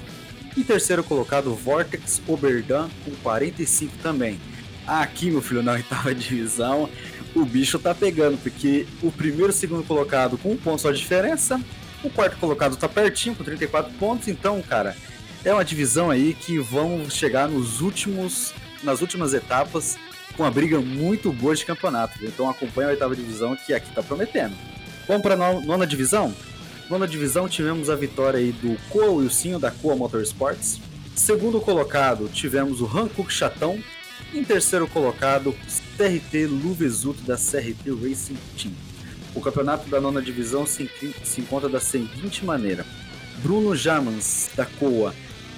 e 0.56 0.64
terceiro 0.64 1.04
colocado, 1.04 1.54
Vortex 1.54 2.20
Oberdan 2.26 2.88
com 3.04 3.12
45 3.22 3.98
também. 4.02 4.40
Aqui, 4.86 5.30
meu 5.30 5.40
filho, 5.40 5.62
na 5.62 5.72
oitava 5.72 6.12
divisão, 6.14 6.88
o 7.34 7.44
bicho 7.44 7.78
tá 7.78 7.94
pegando, 7.94 8.36
porque 8.38 8.86
o 9.02 9.12
primeiro 9.12 9.50
e 9.50 9.54
segundo 9.54 9.84
colocado 9.84 10.36
com 10.36 10.52
um 10.52 10.56
ponto 10.56 10.80
só 10.82 10.90
de 10.90 10.98
diferença, 10.98 11.60
o 12.02 12.10
quarto 12.10 12.36
colocado 12.38 12.76
tá 12.76 12.88
pertinho 12.88 13.36
com 13.36 13.44
34 13.44 13.92
pontos, 13.94 14.26
então, 14.26 14.60
cara, 14.60 14.96
é 15.44 15.52
uma 15.52 15.64
divisão 15.64 16.10
aí 16.10 16.34
que 16.34 16.58
vão 16.58 17.08
chegar 17.08 17.48
nos 17.48 17.80
últimos, 17.80 18.52
nas 18.82 19.00
últimas 19.00 19.34
etapas 19.34 19.96
com 20.36 20.42
uma 20.42 20.50
briga 20.50 20.80
muito 20.80 21.32
boa 21.32 21.54
de 21.54 21.64
campeonato. 21.64 22.18
Então 22.24 22.48
acompanha 22.48 22.88
a 22.88 22.90
oitava 22.92 23.14
divisão 23.14 23.54
que 23.54 23.74
aqui 23.74 23.88
está 23.88 24.02
prometendo. 24.02 24.56
Vamos 25.06 25.22
para 25.22 25.36
nona 25.36 25.86
divisão? 25.86 26.34
Nona 26.92 27.08
divisão 27.08 27.48
tivemos 27.48 27.88
a 27.88 27.96
vitória 27.96 28.38
aí 28.38 28.52
do 28.52 28.76
Coa 28.90 29.12
Wilson 29.12 29.58
da 29.58 29.70
Coa 29.70 29.96
Motorsports. 29.96 30.78
Segundo 31.16 31.58
colocado 31.58 32.28
tivemos 32.28 32.82
o 32.82 32.84
Hankook 32.84 33.32
Chatão. 33.32 33.82
Em 34.34 34.44
terceiro 34.44 34.86
colocado, 34.86 35.56
CRT 35.96 36.44
Luvesuto 36.48 37.22
da 37.22 37.34
CRT 37.34 37.90
Racing 37.98 38.36
Team. 38.58 38.74
O 39.34 39.40
campeonato 39.40 39.88
da 39.88 40.02
nona 40.02 40.20
divisão 40.20 40.66
se, 40.66 40.90
se 41.24 41.40
encontra 41.40 41.66
da 41.66 41.80
seguinte 41.80 42.44
maneira: 42.44 42.84
Bruno 43.38 43.74
Jamans 43.74 44.50
da 44.54 44.66
Coa 44.66 45.14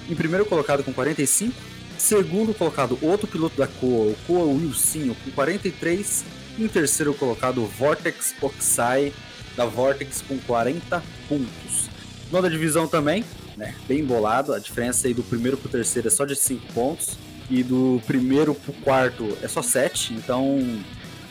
em 0.09 0.15
primeiro 0.15 0.45
colocado 0.45 0.85
com 0.85 0.93
45. 0.93 1.53
Segundo 1.97 2.53
colocado, 2.53 2.97
outro 3.01 3.27
piloto 3.27 3.57
da 3.57 3.67
Coa, 3.67 4.11
o 4.11 4.15
Coa 4.25 4.45
Wilsinho, 4.45 5.13
com 5.15 5.31
43. 5.31 6.23
E 6.57 6.63
em 6.63 6.67
terceiro 6.69 7.13
colocado, 7.13 7.65
Vortex 7.65 8.33
Oxai, 8.41 9.11
da 9.55 9.65
Vortex, 9.65 10.21
com 10.21 10.37
40 10.39 11.01
pontos. 11.27 11.89
Nona 12.31 12.49
divisão 12.49 12.87
também, 12.87 13.23
né, 13.55 13.73
bem 13.87 13.99
embolado. 13.99 14.53
A 14.53 14.59
diferença 14.59 15.07
aí 15.07 15.13
do 15.13 15.23
primeiro 15.23 15.57
para 15.57 15.67
o 15.67 15.71
terceiro 15.71 16.07
é 16.07 16.11
só 16.11 16.25
de 16.25 16.35
5 16.35 16.73
pontos. 16.73 17.17
E 17.49 17.61
do 17.61 18.01
primeiro 18.07 18.55
para 18.55 18.71
o 18.71 18.73
quarto 18.81 19.37
é 19.41 19.47
só 19.47 19.61
7. 19.61 20.13
Então, 20.13 20.59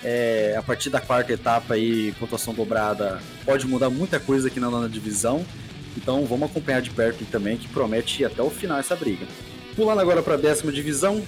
é, 0.03 0.55
a 0.57 0.63
partir 0.63 0.91
da 0.91 1.01
quarta 1.01 1.33
etapa 1.33 1.75
aí, 1.75 2.13
pontuação 2.13 2.55
dobrada, 2.55 3.21
pode 3.45 3.67
mudar 3.67 3.91
muita 3.91 4.21
coisa 4.21 4.49
aqui 4.49 4.61
na 4.61 4.71
nona 4.71 4.89
divisão. 4.89 5.45
Então 5.97 6.25
vamos 6.27 6.51
acompanhar 6.51 6.83
de 6.83 6.91
perto 6.91 7.25
também, 7.27 7.57
que 7.57 7.69
promete 7.69 8.23
ir 8.23 8.27
até 8.27 8.43
o 8.43 8.51
final 8.51 8.79
essa 8.79 8.95
briga. 8.95 9.27
Pulando 9.75 10.01
agora 10.01 10.23
para 10.23 10.35
a 10.35 10.37
décima 10.37 10.71
divisão, 10.71 11.23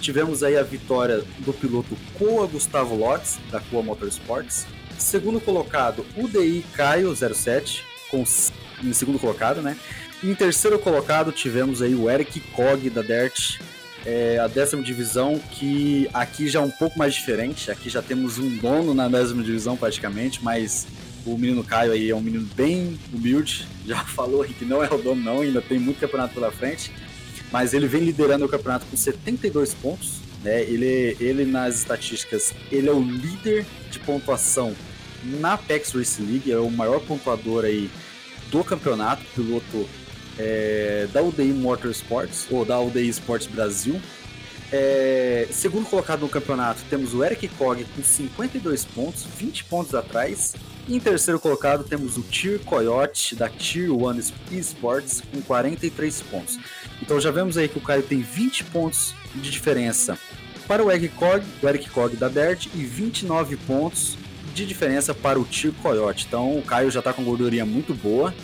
tivemos 0.00 0.42
aí 0.42 0.56
a 0.56 0.62
vitória 0.62 1.22
do 1.38 1.52
piloto 1.52 1.96
Coa 2.18 2.46
Gustavo 2.46 2.94
Lotz, 2.94 3.38
da 3.50 3.60
Coa 3.60 3.82
Motorsports. 3.82 4.66
Segundo 4.98 5.40
colocado, 5.40 6.04
UDI 6.16 6.64
Caio 6.74 7.14
07, 7.14 7.84
com, 8.10 8.24
em 8.82 8.92
segundo 8.92 9.18
colocado, 9.18 9.60
né? 9.62 9.76
Em 10.24 10.34
terceiro 10.34 10.78
colocado, 10.78 11.30
tivemos 11.30 11.82
aí 11.82 11.94
o 11.94 12.10
Eric 12.10 12.40
Kog, 12.40 12.88
da 12.90 13.02
Dirt, 13.02 13.60
é, 14.04 14.38
a 14.38 14.46
décima 14.46 14.82
divisão, 14.82 15.38
que 15.50 16.08
aqui 16.14 16.48
já 16.48 16.60
é 16.60 16.62
um 16.62 16.70
pouco 16.70 16.98
mais 16.98 17.14
diferente. 17.14 17.70
Aqui 17.70 17.90
já 17.90 18.00
temos 18.00 18.38
um 18.38 18.56
dono 18.56 18.94
na 18.94 19.08
décima 19.08 19.42
divisão, 19.42 19.76
praticamente, 19.76 20.42
mas 20.42 20.86
o 21.26 21.36
menino 21.36 21.62
Caio 21.62 21.92
aí 21.92 22.08
é 22.08 22.14
um 22.14 22.20
menino 22.20 22.48
bem 22.54 22.98
humilde. 23.12 23.66
Já 23.84 24.04
falou 24.04 24.44
que 24.44 24.64
não 24.64 24.82
é 24.82 24.92
o 24.92 24.98
dono, 24.98 25.22
não, 25.22 25.40
ainda 25.40 25.60
tem 25.60 25.78
muito 25.78 26.00
campeonato 26.00 26.34
pela 26.34 26.50
frente. 26.50 26.90
Mas 27.52 27.74
ele 27.74 27.86
vem 27.86 28.02
liderando 28.02 28.44
o 28.44 28.48
campeonato 28.48 28.86
com 28.86 28.96
72 28.96 29.74
pontos. 29.74 30.20
Né? 30.42 30.62
Ele, 30.62 31.16
ele, 31.20 31.44
nas 31.44 31.76
estatísticas, 31.76 32.54
ele 32.70 32.88
é 32.88 32.92
o 32.92 33.02
líder 33.02 33.66
de 33.90 33.98
pontuação 34.00 34.74
na 35.24 35.54
Apex 35.54 35.92
Race 35.92 36.20
League, 36.22 36.50
é 36.50 36.58
o 36.58 36.70
maior 36.70 37.00
pontuador 37.00 37.64
aí 37.64 37.90
do 38.50 38.62
campeonato, 38.62 39.24
piloto 39.34 39.88
é, 40.38 41.08
da 41.12 41.22
UDI 41.22 41.52
Motorsports, 41.52 42.46
ou 42.50 42.64
da 42.64 42.78
UDI 42.80 43.08
Sports 43.08 43.46
Brasil. 43.48 44.00
É, 44.72 45.46
segundo 45.50 45.88
colocado 45.88 46.20
no 46.20 46.28
campeonato, 46.28 46.82
temos 46.90 47.14
o 47.14 47.24
Eric 47.24 47.46
Kog 47.48 47.84
com 47.84 48.02
52 48.02 48.84
pontos, 48.84 49.24
20 49.36 49.64
pontos 49.64 49.94
atrás. 49.94 50.54
Em 50.88 51.00
terceiro 51.00 51.40
colocado, 51.40 51.84
temos 51.84 52.16
o 52.16 52.22
Tier 52.22 52.60
Coyote 52.60 53.34
da 53.34 53.48
Tier 53.48 53.92
1 53.92 54.18
Esports 54.52 55.22
com 55.32 55.40
43 55.42 56.22
pontos. 56.22 56.58
Então 57.00 57.20
já 57.20 57.30
vemos 57.30 57.56
aí 57.56 57.68
que 57.68 57.78
o 57.78 57.80
Caio 57.80 58.02
tem 58.02 58.20
20 58.22 58.64
pontos 58.64 59.14
de 59.34 59.50
diferença 59.50 60.18
para 60.66 60.84
o 60.84 60.90
Eric 60.90 61.08
Kog, 61.10 61.44
o 61.62 61.68
Eric 61.68 61.90
Kog 61.90 62.16
da 62.16 62.28
Dirt 62.28 62.66
e 62.74 62.84
29 62.84 63.56
pontos 63.56 64.16
de 64.54 64.66
diferença 64.66 65.14
para 65.14 65.38
o 65.38 65.44
Tier 65.44 65.72
Coyote. 65.82 66.24
Então 66.26 66.58
o 66.58 66.62
Caio 66.62 66.90
já 66.90 67.00
está 67.00 67.12
com 67.12 67.22
gordurinha 67.22 67.64
muito 67.64 67.94
boa 67.94 68.34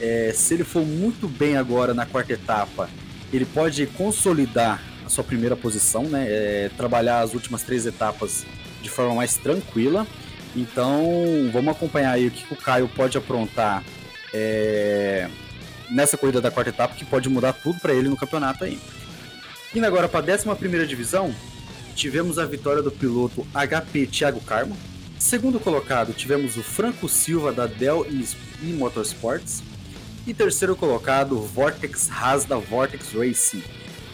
é, 0.00 0.32
se 0.34 0.54
ele 0.54 0.64
for 0.64 0.84
muito 0.84 1.28
bem 1.28 1.56
agora 1.56 1.92
na 1.92 2.06
quarta 2.06 2.32
etapa, 2.32 2.88
ele 3.32 3.44
pode 3.44 3.86
consolidar 3.86 4.82
a 5.04 5.08
sua 5.08 5.22
primeira 5.22 5.54
posição, 5.54 6.04
né? 6.04 6.26
É, 6.28 6.70
trabalhar 6.76 7.20
as 7.20 7.34
últimas 7.34 7.62
três 7.62 7.84
etapas 7.84 8.46
de 8.82 8.88
forma 8.88 9.14
mais 9.14 9.36
tranquila. 9.36 10.06
Então, 10.56 11.04
vamos 11.52 11.68
acompanhar 11.68 12.12
aí 12.12 12.26
o 12.26 12.30
que 12.30 12.52
o 12.52 12.56
Caio 12.56 12.88
pode 12.88 13.16
aprontar 13.16 13.84
é, 14.32 15.28
nessa 15.90 16.16
corrida 16.16 16.40
da 16.40 16.50
quarta 16.50 16.70
etapa, 16.70 16.94
que 16.94 17.04
pode 17.04 17.28
mudar 17.28 17.52
tudo 17.52 17.78
para 17.78 17.92
ele 17.92 18.08
no 18.08 18.16
campeonato 18.16 18.64
aí. 18.64 18.78
Indo 19.74 19.86
agora 19.86 20.08
para 20.08 20.32
a 20.32 20.36
11 20.36 20.86
divisão, 20.86 21.32
tivemos 22.00 22.38
a 22.38 22.46
vitória 22.46 22.82
do 22.82 22.90
piloto 22.90 23.46
HP 23.52 24.06
Thiago 24.06 24.40
Carmo. 24.40 24.74
Segundo 25.18 25.60
colocado, 25.60 26.14
tivemos 26.14 26.56
o 26.56 26.62
Franco 26.62 27.06
Silva 27.10 27.52
da 27.52 27.66
Dell 27.66 28.06
e 28.08 28.72
Motorsports. 28.72 29.62
E 30.26 30.32
terceiro 30.32 30.74
colocado, 30.74 31.38
Vortex 31.38 32.10
Haas 32.10 32.46
da 32.46 32.56
Vortex 32.56 33.12
Racing. 33.12 33.62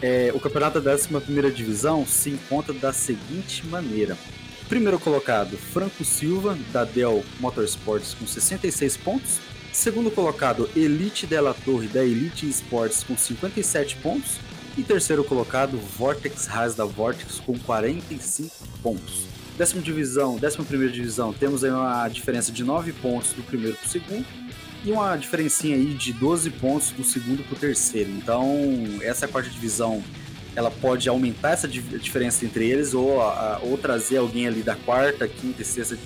É, 0.02 0.32
o 0.34 0.40
campeonato 0.40 0.80
da 0.80 0.94
11 0.94 1.52
Divisão 1.54 2.04
se 2.04 2.30
encontra 2.30 2.74
da 2.74 2.92
seguinte 2.92 3.64
maneira. 3.68 4.18
Primeiro 4.68 4.98
colocado, 4.98 5.56
Franco 5.56 6.04
Silva, 6.04 6.58
da 6.72 6.82
Dell 6.82 7.24
Motorsports, 7.38 8.14
com 8.14 8.26
66 8.26 8.96
pontos. 8.96 9.38
Segundo 9.72 10.10
colocado, 10.10 10.68
Elite 10.74 11.24
Della 11.24 11.54
Torre, 11.54 11.86
da 11.86 12.04
Elite 12.04 12.48
Sports, 12.48 13.04
com 13.04 13.16
57 13.16 13.94
pontos. 13.98 14.40
E 14.76 14.82
terceiro 14.82 15.24
colocado, 15.24 15.78
Vortex 15.78 16.48
Haas, 16.50 16.74
da 16.74 16.84
Vortex, 16.84 17.40
com 17.40 17.58
45 17.58 18.54
pontos. 18.82 19.24
Décima 19.56 19.80
divisão, 19.80 20.36
décima 20.36 20.66
primeira 20.66 20.92
divisão, 20.92 21.32
temos 21.32 21.64
aí 21.64 21.70
uma 21.70 22.06
diferença 22.08 22.52
de 22.52 22.62
9 22.62 22.92
pontos 22.92 23.32
do 23.32 23.42
primeiro 23.42 23.74
para 23.78 23.86
o 23.86 23.88
segundo 23.88 24.26
e 24.84 24.92
uma 24.92 25.16
diferencinha 25.16 25.76
aí 25.76 25.94
de 25.94 26.12
12 26.12 26.50
pontos 26.50 26.90
do 26.90 27.02
segundo 27.02 27.42
para 27.42 27.56
o 27.56 27.58
terceiro. 27.58 28.10
Então, 28.10 28.46
essa 29.00 29.26
quarta 29.26 29.48
divisão 29.48 30.04
ela 30.54 30.70
pode 30.70 31.08
aumentar 31.08 31.52
essa 31.52 31.66
diferença 31.66 32.44
entre 32.44 32.68
eles 32.68 32.92
ou, 32.92 33.18
ou 33.62 33.78
trazer 33.78 34.18
alguém 34.18 34.46
ali 34.46 34.62
da 34.62 34.76
quarta, 34.76 35.26
quinta 35.26 35.62
e 35.62 35.64
sexta 35.64 35.98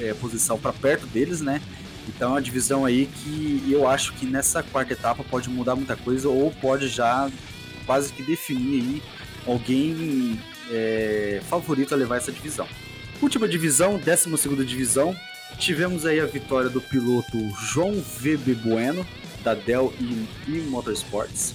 é, 0.00 0.12
posição 0.14 0.58
para 0.58 0.72
perto 0.72 1.06
deles, 1.06 1.40
né? 1.40 1.62
Então, 2.08 2.30
é 2.30 2.32
uma 2.34 2.42
divisão 2.42 2.84
aí 2.84 3.06
que 3.06 3.62
eu 3.70 3.86
acho 3.86 4.12
que 4.14 4.26
nessa 4.26 4.60
quarta 4.62 4.92
etapa 4.92 5.22
pode 5.22 5.48
mudar 5.48 5.76
muita 5.76 5.94
coisa 5.94 6.28
ou 6.28 6.50
pode 6.50 6.88
já 6.88 7.30
quase 7.88 8.12
que 8.12 8.22
definir 8.22 8.82
aí 8.82 9.02
alguém 9.46 10.38
é, 10.70 11.40
favorito 11.48 11.94
a 11.94 11.96
levar 11.96 12.18
essa 12.18 12.30
divisão. 12.30 12.68
Última 13.20 13.48
divisão, 13.48 13.98
12 13.98 14.36
segunda 14.36 14.64
divisão, 14.64 15.16
Tivemos 15.56 16.06
aí 16.06 16.20
a 16.20 16.26
vitória 16.26 16.70
do 16.70 16.80
piloto 16.80 17.36
João 17.60 17.92
VB 17.92 18.54
Bueno, 18.54 19.04
da 19.42 19.54
Dell 19.54 19.92
e, 19.98 20.52
Motorsports. 20.60 21.54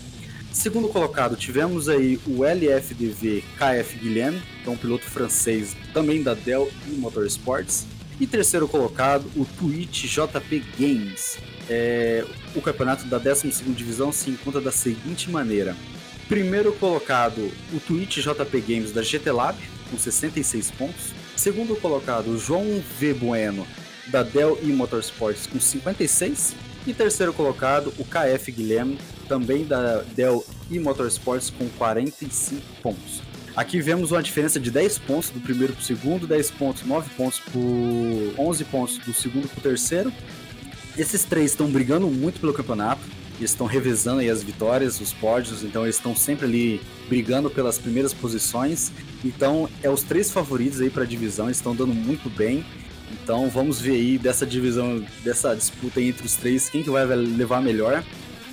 Segundo 0.51 0.89
colocado, 0.89 1.35
tivemos 1.35 1.87
aí 1.87 2.19
o 2.27 2.43
LFDV 2.43 3.43
KF 3.57 3.97
Guilherme, 3.97 4.41
que 4.61 4.69
é 4.69 4.71
um 4.71 4.77
piloto 4.77 5.05
francês 5.05 5.75
também 5.93 6.21
da 6.21 6.33
Dell 6.33 6.69
e 6.87 6.91
Motorsports. 6.91 7.85
E 8.19 8.27
terceiro 8.27 8.67
colocado, 8.67 9.25
o 9.35 9.45
Twitch 9.45 10.05
JP 10.05 10.63
Games. 10.77 11.37
É, 11.69 12.25
o 12.53 12.61
campeonato 12.61 13.05
da 13.05 13.17
12 13.17 13.49
Divisão 13.73 14.11
se 14.11 14.29
encontra 14.29 14.59
da 14.59 14.71
seguinte 14.71 15.29
maneira. 15.29 15.75
Primeiro 16.33 16.73
colocado, 16.73 17.51
o 17.71 17.79
Twitch 17.79 18.17
JP 18.17 18.61
Games 18.61 18.91
da 18.91 19.03
GT 19.03 19.31
Lab, 19.31 19.55
com 19.91 19.99
66 19.99 20.71
pontos. 20.71 21.13
Segundo 21.37 21.75
colocado, 21.75 22.39
João 22.39 22.83
V. 22.99 23.13
Bueno, 23.13 23.67
da 24.07 24.23
Dell 24.23 24.57
e 24.63 24.71
Motorsports 24.71 25.45
com 25.45 25.59
56 25.59 26.55
e 26.87 26.91
terceiro 26.91 27.33
colocado 27.33 27.93
o 27.99 28.03
KF 28.03 28.51
Guilherme, 28.51 28.97
também 29.27 29.63
da 29.63 30.01
Dell 30.15 30.43
e 30.71 30.79
Motorsports 30.79 31.51
com 31.51 31.69
45 31.69 32.63
pontos. 32.81 33.21
Aqui 33.55 33.79
vemos 33.79 34.11
uma 34.11 34.23
diferença 34.23 34.59
de 34.59 34.71
10 34.71 34.97
pontos 34.97 35.29
do 35.29 35.39
primeiro 35.39 35.73
para 35.73 35.81
o 35.81 35.85
segundo, 35.85 36.25
10 36.25 36.49
pontos, 36.49 36.83
9 36.83 37.11
pontos 37.15 37.39
por 37.41 37.61
11 38.39 38.65
pontos 38.65 38.97
do 38.97 39.13
segundo 39.13 39.47
para 39.47 39.59
o 39.59 39.61
terceiro. 39.61 40.11
Esses 40.97 41.25
três 41.25 41.51
estão 41.51 41.69
brigando 41.69 42.07
muito 42.07 42.39
pelo 42.39 42.53
campeonato, 42.53 43.03
eles 43.37 43.51
estão 43.51 43.67
revezando 43.67 44.21
aí 44.21 44.29
as 44.29 44.43
vitórias, 44.43 44.99
os 45.01 45.11
pódios, 45.13 45.63
então 45.63 45.83
eles 45.83 45.95
estão 45.95 46.15
sempre 46.15 46.45
ali 46.45 46.81
brigando 47.09 47.49
pelas 47.49 47.77
primeiras 47.77 48.13
posições. 48.13 48.91
Então 49.23 49.69
é 49.81 49.89
os 49.89 50.03
três 50.03 50.31
favoritos 50.31 50.81
aí 50.81 50.89
para 50.89 51.03
a 51.03 51.05
divisão, 51.05 51.49
estão 51.49 51.75
dando 51.75 51.93
muito 51.93 52.29
bem. 52.29 52.65
Então 53.11 53.49
vamos 53.49 53.79
ver 53.79 53.93
aí 53.93 54.17
dessa 54.17 54.45
divisão, 54.45 55.03
dessa 55.23 55.55
disputa 55.55 56.01
entre 56.01 56.25
os 56.25 56.35
três, 56.35 56.69
quem 56.69 56.83
que 56.83 56.89
vai 56.89 57.05
levar 57.05 57.61
melhor. 57.61 58.03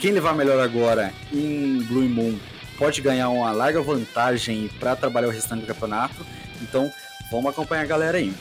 Quem 0.00 0.12
levar 0.12 0.34
melhor 0.34 0.58
agora 0.60 1.12
em 1.30 1.82
Blue 1.82 2.08
Moon 2.08 2.38
pode 2.78 3.02
ganhar 3.02 3.28
uma 3.28 3.52
larga 3.52 3.82
vantagem 3.82 4.70
para 4.80 4.96
trabalhar 4.96 5.28
o 5.28 5.30
restante 5.30 5.60
do 5.60 5.66
campeonato. 5.66 6.24
Então 6.62 6.90
vamos 7.30 7.50
acompanhar 7.50 7.82
a 7.82 7.86
galera 7.86 8.16
aí. 8.16 8.32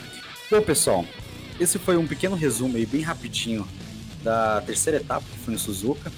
Bom 0.50 0.62
pessoal, 0.62 1.04
esse 1.60 1.78
foi 1.78 1.98
um 1.98 2.06
pequeno 2.06 2.34
resumo 2.34 2.76
aí 2.78 2.86
bem 2.86 3.02
rapidinho 3.02 3.68
da 4.22 4.62
terceira 4.62 4.98
etapa 4.98 5.24
que 5.30 5.38
foi 5.44 5.54
em 5.54 5.58
Suzuka. 5.58 6.10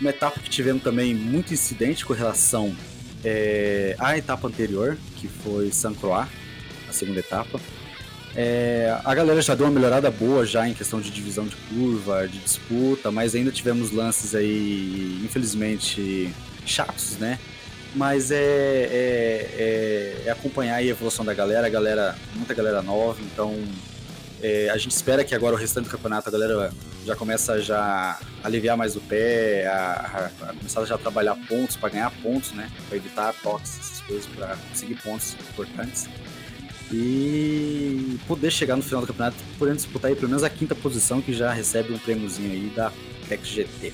Uma 0.00 0.10
etapa 0.10 0.40
que 0.40 0.48
tivemos 0.48 0.82
também 0.82 1.14
muito 1.14 1.52
incidente 1.52 2.06
com 2.06 2.14
relação 2.14 2.74
é, 3.22 3.94
à 3.98 4.16
etapa 4.16 4.48
anterior, 4.48 4.96
que 5.16 5.28
foi 5.28 5.70
San 5.70 5.92
Croix, 5.92 6.26
a 6.88 6.92
segunda 6.92 7.20
etapa. 7.20 7.60
É, 8.34 8.96
a 9.04 9.14
galera 9.14 9.42
já 9.42 9.54
deu 9.54 9.66
uma 9.66 9.72
melhorada 9.72 10.10
boa 10.10 10.46
já 10.46 10.66
em 10.66 10.72
questão 10.72 11.00
de 11.00 11.10
divisão 11.10 11.46
de 11.46 11.56
curva, 11.56 12.26
de 12.26 12.38
disputa, 12.38 13.10
mas 13.10 13.34
ainda 13.34 13.50
tivemos 13.50 13.90
lances 13.92 14.34
aí, 14.34 15.20
infelizmente, 15.22 16.32
chatos, 16.64 17.18
né? 17.18 17.38
Mas 17.94 18.30
é, 18.30 18.36
é, 18.36 19.50
é, 19.58 20.22
é 20.26 20.30
acompanhar 20.30 20.76
a 20.76 20.82
evolução 20.82 21.24
da 21.24 21.34
galera, 21.34 21.66
a 21.66 21.70
galera, 21.70 22.16
muita 22.36 22.54
galera 22.54 22.80
nova, 22.80 23.20
então 23.20 23.54
é, 24.42 24.70
a 24.70 24.76
gente 24.76 24.92
espera 24.92 25.24
que 25.24 25.34
agora 25.34 25.54
o 25.54 25.58
restante 25.58 25.84
do 25.84 25.90
campeonato 25.90 26.28
a 26.28 26.32
galera 26.32 26.72
já 27.04 27.14
começa 27.16 27.60
já 27.60 28.18
a 28.42 28.46
aliviar 28.46 28.76
mais 28.76 28.96
o 28.96 29.00
pé, 29.00 29.66
a, 29.66 30.30
a, 30.42 30.50
a 30.50 30.54
começar 30.54 30.84
já 30.84 30.94
a 30.94 30.98
trabalhar 30.98 31.36
pontos 31.48 31.76
para 31.76 31.90
ganhar 31.90 32.10
pontos, 32.22 32.52
né? 32.52 32.70
Para 32.88 32.96
evitar 32.96 33.34
toques, 33.42 33.78
essas 33.78 34.00
coisas, 34.00 34.26
para 34.26 34.56
conseguir 34.70 34.94
pontos 34.96 35.36
importantes 35.50 36.08
e 36.92 38.18
poder 38.26 38.50
chegar 38.50 38.76
no 38.76 38.82
final 38.82 39.00
do 39.00 39.06
campeonato 39.06 39.36
podendo 39.58 39.76
disputar 39.76 40.10
aí 40.10 40.16
pelo 40.16 40.28
menos 40.28 40.42
a 40.42 40.50
quinta 40.50 40.74
posição 40.74 41.22
que 41.22 41.32
já 41.32 41.52
recebe 41.52 41.92
um 41.92 41.98
prêmiozinho 41.98 42.50
aí 42.50 42.72
da 42.74 42.92
PEX 43.28 43.48
GT. 43.48 43.92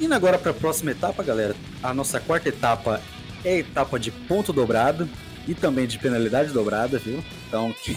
Indo 0.00 0.14
agora 0.14 0.38
para 0.38 0.50
a 0.50 0.54
próxima 0.54 0.90
etapa, 0.90 1.22
galera. 1.22 1.54
A 1.82 1.94
nossa 1.94 2.20
quarta 2.20 2.48
etapa 2.48 3.00
é 3.44 3.50
a 3.50 3.58
etapa 3.58 3.98
de 3.98 4.10
ponto 4.10 4.52
dobrado 4.52 5.08
e 5.46 5.54
também 5.54 5.86
de 5.86 5.98
penalidade 5.98 6.52
dobrada, 6.52 6.98
viu? 6.98 7.22
Então, 7.46 7.72
quem, 7.82 7.96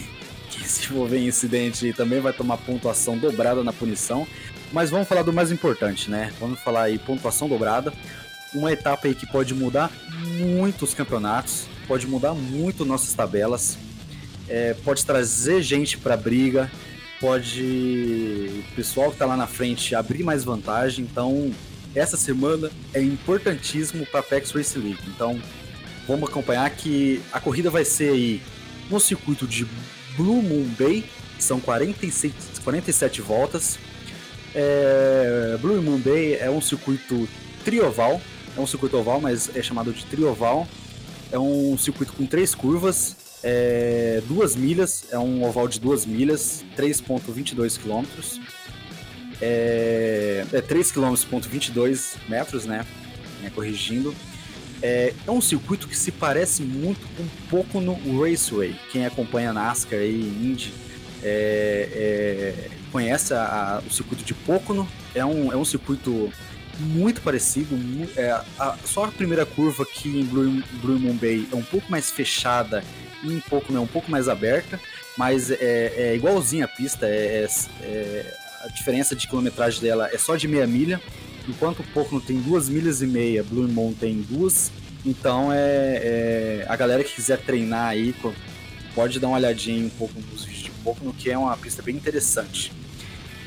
quem 0.49 0.65
se 0.65 0.85
envolver 0.85 1.17
em 1.17 1.27
incidente 1.27 1.93
também 1.93 2.19
vai 2.19 2.33
tomar 2.33 2.57
pontuação 2.57 3.17
dobrada 3.17 3.63
na 3.63 3.71
punição. 3.71 4.27
Mas 4.71 4.89
vamos 4.89 5.07
falar 5.07 5.23
do 5.23 5.33
mais 5.33 5.51
importante, 5.51 6.09
né? 6.09 6.31
Vamos 6.39 6.59
falar 6.59 6.83
aí 6.83 6.97
pontuação 6.97 7.47
dobrada. 7.47 7.91
Uma 8.53 8.71
etapa 8.71 9.07
aí 9.07 9.15
que 9.15 9.25
pode 9.25 9.53
mudar 9.53 9.91
muito 10.37 10.83
os 10.83 10.93
campeonatos, 10.93 11.65
pode 11.87 12.07
mudar 12.07 12.33
muito 12.33 12.83
nossas 12.85 13.13
tabelas, 13.13 13.77
é, 14.47 14.73
pode 14.73 15.05
trazer 15.05 15.61
gente 15.61 15.97
para 15.97 16.17
briga, 16.17 16.71
pode 17.19 18.63
o 18.71 18.75
pessoal 18.75 19.07
que 19.07 19.15
está 19.15 19.25
lá 19.25 19.37
na 19.37 19.47
frente 19.47 19.93
abrir 19.93 20.23
mais 20.23 20.43
vantagem. 20.43 21.05
Então, 21.05 21.51
essa 21.95 22.17
semana 22.17 22.71
é 22.93 23.01
importantíssimo 23.01 24.05
para 24.05 24.19
a 24.19 24.23
Apex 24.23 24.51
Race 24.51 24.77
League. 24.77 25.01
Então, 25.07 25.39
vamos 26.07 26.29
acompanhar 26.29 26.69
que 26.71 27.21
a 27.31 27.39
corrida 27.39 27.69
vai 27.69 27.85
ser 27.85 28.11
aí 28.11 28.41
no 28.89 28.99
circuito 28.99 29.47
de 29.47 29.67
Blue 30.15 30.41
Moon 30.41 30.65
Bay, 30.77 31.05
são 31.39 31.59
46, 31.59 32.33
47 32.63 33.21
voltas. 33.21 33.79
É, 34.53 35.57
Blue 35.61 35.81
Moon 35.81 35.99
Bay 35.99 36.35
é 36.35 36.49
um 36.49 36.61
circuito 36.61 37.27
trioval, 37.63 38.21
é 38.57 38.59
um 38.59 38.67
circuito 38.67 38.97
oval, 38.97 39.21
mas 39.21 39.55
é 39.55 39.61
chamado 39.61 39.93
de 39.93 40.05
trioval. 40.05 40.67
É 41.31 41.37
um 41.37 41.77
circuito 41.77 42.13
com 42.13 42.25
três 42.25 42.55
curvas, 42.55 43.15
é, 43.43 44.21
duas 44.27 44.55
milhas, 44.55 45.05
é 45.11 45.19
um 45.19 45.43
oval 45.43 45.67
de 45.67 45.79
duas 45.79 46.05
milhas, 46.05 46.63
3,22 46.75 47.79
quilômetros. 47.79 48.39
É, 49.41 50.45
é 50.51 50.61
3 50.61 50.91
km, 50.91 51.13
22 51.47 52.17
metros, 52.27 52.65
né? 52.65 52.85
É, 53.43 53.49
corrigindo. 53.49 54.13
É, 54.81 55.13
é, 55.27 55.31
um 55.31 55.41
circuito 55.41 55.87
que 55.87 55.95
se 55.95 56.11
parece 56.11 56.63
muito 56.63 57.01
um 57.19 57.27
pouco 57.49 57.81
no 57.81 57.93
Raceway. 58.21 58.75
Quem 58.91 59.05
acompanha 59.05 59.53
NASCAR 59.53 59.99
e 59.99 60.21
Indy 60.21 60.73
é, 61.21 61.89
é, 61.91 62.69
conhece 62.91 63.33
a, 63.33 63.43
a, 63.43 63.79
o 63.79 63.91
circuito 63.91 64.23
de 64.23 64.33
Pocono. 64.33 64.87
É 65.13 65.25
um, 65.25 65.51
é 65.51 65.55
um 65.55 65.65
circuito 65.65 66.31
muito 66.79 67.21
parecido. 67.21 67.77
É, 68.15 68.31
a, 68.57 68.77
só 68.85 69.05
a 69.05 69.11
primeira 69.11 69.45
curva 69.45 69.83
aqui 69.83 70.19
em 70.19 70.23
Blue, 70.23 70.63
Blue 70.81 70.99
Moon 70.99 71.15
Bay 71.15 71.47
é 71.51 71.55
um 71.55 71.63
pouco 71.63 71.91
mais 71.91 72.09
fechada 72.09 72.83
e 73.23 73.27
um 73.27 73.39
pouco, 73.41 73.73
né, 73.73 73.79
um 73.79 73.87
pouco 73.87 74.09
mais 74.09 74.29
aberta, 74.29 74.79
mas 75.17 75.51
é, 75.51 75.93
é 75.97 76.15
igualzinha 76.15 76.65
a 76.65 76.67
pista. 76.67 77.05
É, 77.05 77.47
é, 77.81 78.37
a 78.61 78.67
diferença 78.67 79.15
de 79.15 79.27
quilometragem 79.27 79.81
dela 79.81 80.09
é 80.11 80.17
só 80.17 80.35
de 80.35 80.47
meia 80.47 80.67
milha, 80.67 81.01
enquanto 81.47 81.79
o 81.79 81.83
Pocono 81.83 82.21
tem 82.21 82.39
duas 82.39 82.69
milhas 82.69 83.01
e 83.01 83.07
meia, 83.07 83.43
Blue 83.43 83.67
Moon 83.67 83.93
tem 83.93 84.21
duas. 84.21 84.71
Então 85.05 85.49
é, 85.53 86.65
a 86.67 86.75
galera 86.75 87.03
que 87.03 87.15
quiser 87.15 87.39
treinar 87.39 87.87
aí 87.87 88.13
pode 88.93 89.19
dar 89.19 89.27
uma 89.27 89.37
olhadinha 89.37 89.85
um 89.85 89.89
pouco 89.89 90.13
nos 90.31 90.43
vídeos 90.43 90.63
de 90.63 90.71
Pocono, 90.83 91.13
que 91.13 91.29
é 91.29 91.37
uma 91.37 91.55
pista 91.55 91.81
bem 91.81 91.95
interessante. 91.95 92.71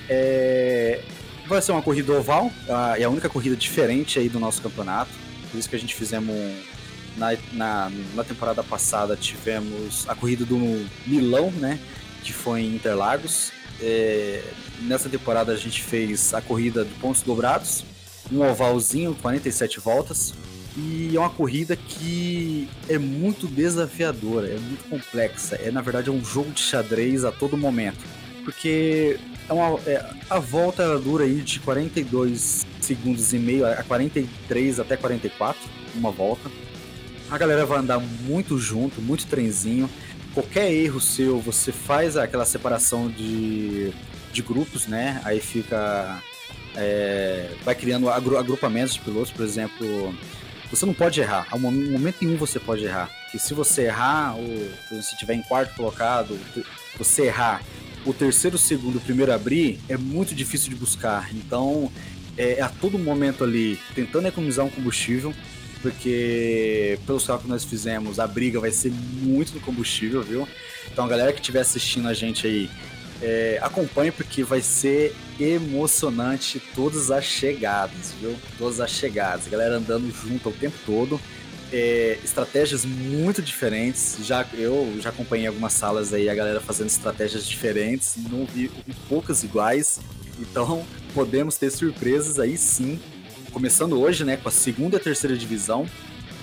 É, 0.09 1.03
vai 1.47 1.61
ser 1.61 1.73
uma 1.73 1.83
corrida 1.83 2.13
oval, 2.13 2.51
é 2.97 3.05
a 3.05 3.11
única 3.11 3.29
corrida 3.29 3.57
diferente 3.57 4.19
aí 4.19 4.29
do 4.29 4.39
nosso 4.39 4.63
campeonato. 4.63 5.11
Por 5.51 5.59
isso 5.59 5.69
que 5.69 5.77
a 5.77 5.79
gente 5.79 5.95
fizemos 5.95 6.35
na, 7.17 7.37
na, 7.53 7.93
na 8.15 8.25
temporada 8.25 8.63
passada 8.63 9.17
tivemos 9.17 10.09
a 10.09 10.15
corrida 10.15 10.45
do 10.45 10.57
Milão, 11.07 11.51
né? 11.51 11.79
Que 12.23 12.33
foi 12.33 12.63
em 12.63 12.75
Interlagos. 12.75 13.53
É, 13.83 14.43
nessa 14.83 15.09
temporada 15.09 15.53
a 15.53 15.57
gente 15.57 15.83
fez 15.83 16.33
a 16.33 16.41
corrida 16.41 16.85
de 16.85 16.95
pontos 16.95 17.23
dobrados, 17.23 17.85
um 18.31 18.41
ovalzinho, 18.43 19.17
47 19.21 19.81
voltas. 19.81 20.33
E 20.77 21.15
é 21.15 21.19
uma 21.21 21.29
corrida 21.29 21.77
que 21.77 22.67
é 22.89 22.97
muito 22.97 23.47
desafiadora, 23.47 24.49
é 24.49 24.59
muito 24.59 24.89
complexa. 24.89 25.57
É 25.57 25.71
na 25.71 25.83
verdade 25.83 26.09
é 26.09 26.13
um 26.13 26.25
jogo 26.25 26.51
de 26.53 26.63
xadrez 26.63 27.25
a 27.25 27.33
todo 27.33 27.57
momento. 27.57 28.01
Porque 28.45 29.19
é 29.49 29.53
uma, 29.53 29.79
é, 29.87 30.05
a 30.31 30.39
volta 30.39 30.99
dura 30.99 31.25
aí 31.25 31.43
de 31.43 31.61
42 31.61 32.65
segundos 32.81 33.33
e 33.33 33.39
meio 33.39 33.67
a 33.67 33.83
43 33.83 34.81
até 34.81 34.97
44, 34.97 35.61
uma 35.95 36.11
volta. 36.11 36.51
A 37.31 37.39
galera 37.39 37.65
vai 37.65 37.79
andar 37.79 37.99
muito 37.99 38.59
junto, 38.59 39.01
muito 39.01 39.27
trenzinho. 39.27 39.89
Qualquer 40.35 40.73
erro 40.73 41.01
seu, 41.01 41.39
você 41.39 41.71
faz 41.71 42.17
aquela 42.17 42.45
separação 42.45 43.09
de, 43.09 43.93
de 44.33 44.43
grupos, 44.43 44.87
né? 44.87 45.21
Aí 45.25 45.41
fica. 45.41 46.23
É, 46.75 47.51
vai 47.65 47.75
criando 47.75 48.09
agrupamentos 48.09 48.95
de 48.95 49.01
pilotos, 49.01 49.31
por 49.31 49.45
exemplo. 49.45 50.15
Você 50.71 50.87
não 50.87 50.95
pode 50.95 51.21
errar. 51.21 51.47
A 51.51 51.59
momento 51.59 52.17
nenhum 52.23 52.37
você 52.37 52.59
pode 52.59 52.85
errar. 52.85 53.11
Que 53.31 53.39
se 53.39 53.53
você 53.53 53.83
errar, 53.83 54.35
ou 54.37 55.03
se 55.03 55.13
estiver 55.13 55.35
em 55.35 55.43
quarto 55.43 55.75
colocado, 55.77 56.39
você 56.97 57.25
errar 57.27 57.63
o 58.05 58.13
terceiro, 58.13 58.59
segundo, 58.59 58.97
o 58.97 59.01
primeiro 59.01 59.33
abrir, 59.33 59.79
é 59.89 59.97
muito 59.97 60.35
difícil 60.35 60.71
de 60.71 60.75
buscar. 60.75 61.29
Então, 61.35 61.91
é, 62.37 62.55
é 62.55 62.63
a 62.63 62.69
todo 62.69 62.99
momento 62.99 63.45
ali 63.45 63.79
tentando 63.95 64.27
economizar 64.27 64.65
um 64.65 64.71
combustível, 64.71 65.33
porque 65.83 66.99
pelos 67.05 67.27
cálculos 67.27 67.45
que 67.45 67.51
nós 67.51 67.65
fizemos, 67.65 68.19
a 68.19 68.27
briga 68.27 68.59
vai 68.61 68.71
ser 68.71 68.91
muito 68.91 69.53
do 69.53 69.61
combustível, 69.61 70.23
viu? 70.23 70.49
Então, 70.91 71.05
a 71.05 71.09
galera 71.09 71.33
que 71.33 71.41
estiver 71.41 71.61
assistindo 71.61 72.09
a 72.09 72.15
gente 72.15 72.47
aí, 72.47 72.71
é, 73.21 73.59
acompanhe 73.61 74.11
porque 74.11 74.43
vai 74.43 74.63
ser 74.63 75.15
emocionante 75.39 76.63
todas 76.75 77.11
as 77.11 77.25
chegadas, 77.25 78.15
viu? 78.21 78.35
Todas 78.57 78.81
as 78.81 78.91
chegadas, 78.91 79.47
a 79.47 79.51
galera 79.51 79.77
andando 79.77 80.11
junto 80.11 80.49
o 80.49 80.53
tempo 80.53 80.77
todo 80.87 81.21
é, 81.73 82.19
estratégias 82.23 82.85
muito 82.85 83.41
diferentes. 83.41 84.19
Já 84.23 84.47
eu 84.53 84.97
já 85.01 85.09
acompanhei 85.09 85.47
algumas 85.47 85.73
salas 85.73 86.13
aí 86.13 86.29
a 86.29 86.35
galera 86.35 86.61
fazendo 86.61 86.89
estratégias 86.89 87.47
diferentes, 87.47 88.17
não 88.31 88.45
vi, 88.45 88.71
vi 88.87 88.95
poucas 89.09 89.43
iguais. 89.43 90.01
Então 90.39 90.85
podemos 91.15 91.57
ter 91.57 91.71
surpresas 91.71 92.39
aí 92.39 92.57
sim. 92.59 93.01
Começando 93.53 94.01
hoje, 94.01 94.25
né, 94.25 94.39
com 94.39 94.49
a 94.49 94.53
segunda 94.53 94.97
e 94.97 95.01
terceira 95.01 95.37
divisão. 95.37 95.87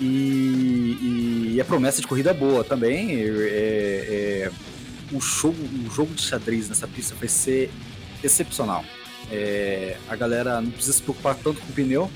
E, 0.00 1.54
e 1.54 1.60
a 1.60 1.64
promessa 1.64 2.00
de 2.00 2.06
corrida 2.06 2.32
boa 2.32 2.62
também. 2.62 3.20
É, 3.20 4.48
é, 4.48 4.50
o, 5.12 5.20
jogo, 5.20 5.58
o 5.86 5.90
jogo 5.90 6.14
de 6.14 6.22
xadrez 6.22 6.68
nessa 6.68 6.86
pista 6.86 7.14
vai 7.16 7.28
ser 7.28 7.70
excepcional. 8.22 8.84
É, 9.30 9.96
a 10.08 10.16
galera 10.16 10.60
não 10.60 10.70
precisa 10.70 10.96
se 10.96 11.02
preocupar 11.02 11.34
tanto 11.34 11.60
com 11.60 11.70
o 11.70 11.72
pneu, 11.72 12.10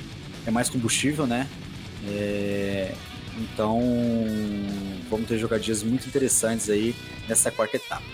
é 0.46 0.50
mais 0.50 0.68
combustível, 0.70 1.26
né? 1.26 1.48
É, 2.09 2.94
então, 3.37 3.80
vamos 5.11 5.26
ter 5.26 5.38
jogadias 5.38 5.83
muito 5.83 6.07
interessantes 6.07 6.70
aí 6.70 6.94
nessa 7.28 7.50
quarta 7.50 7.76
etapa. 7.76 8.04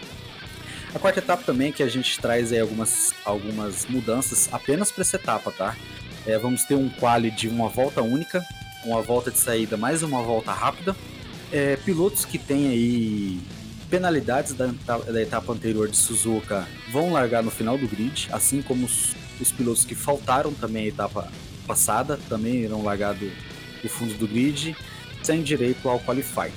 A 0.95 0.99
quarta 0.99 1.21
etapa 1.21 1.43
também 1.45 1.71
que 1.71 1.83
a 1.83 1.89
gente 1.89 2.19
traz 2.19 2.53
aí 2.53 2.59
algumas, 2.59 3.15
algumas 3.25 3.87
mudanças 3.87 4.49
apenas 4.51 4.91
para 4.91 5.03
essa 5.03 5.17
etapa, 5.17 5.53
tá? 5.53 5.77
É, 6.27 6.39
vamos 6.39 6.65
ter 6.65 6.75
um 6.75 6.89
quali 6.89 7.31
de 7.31 7.49
uma 7.49 7.69
volta 7.69 8.03
única, 8.03 8.45
uma 8.85 9.01
volta 9.03 9.31
de 9.31 9.39
saída 9.39 9.77
mais 9.77 10.03
uma 10.03 10.23
volta 10.23 10.53
rápida. 10.53 10.95
É, 11.53 11.77
pilotos 11.77 12.25
que 12.25 12.39
têm 12.39 12.69
aí 12.69 13.41
penalidades 13.91 14.53
da, 14.53 14.67
da, 14.87 15.21
etapa 15.21 15.53
anterior 15.53 15.89
de 15.89 15.97
Suzuka 15.97 16.67
vão 16.93 17.13
largar 17.13 17.43
no 17.43 17.51
final 17.51 17.77
do 17.77 17.89
grid, 17.89 18.29
assim 18.31 18.63
como 18.63 18.87
os, 18.87 19.17
os 19.41 19.51
pilotos 19.51 19.85
que 19.85 19.97
faltaram 19.97 20.53
também 20.53 20.85
a 20.85 20.89
etapa 20.89 21.29
passada 21.67 22.19
também 22.29 22.57
irão 22.57 22.85
largar 22.85 23.15
do, 23.15 23.31
do 23.83 23.89
fundo 23.89 24.15
do 24.15 24.29
grid, 24.29 24.77
sem 25.23 25.43
direito 25.43 25.89
ao 25.89 25.99
Qualify. 26.01 26.53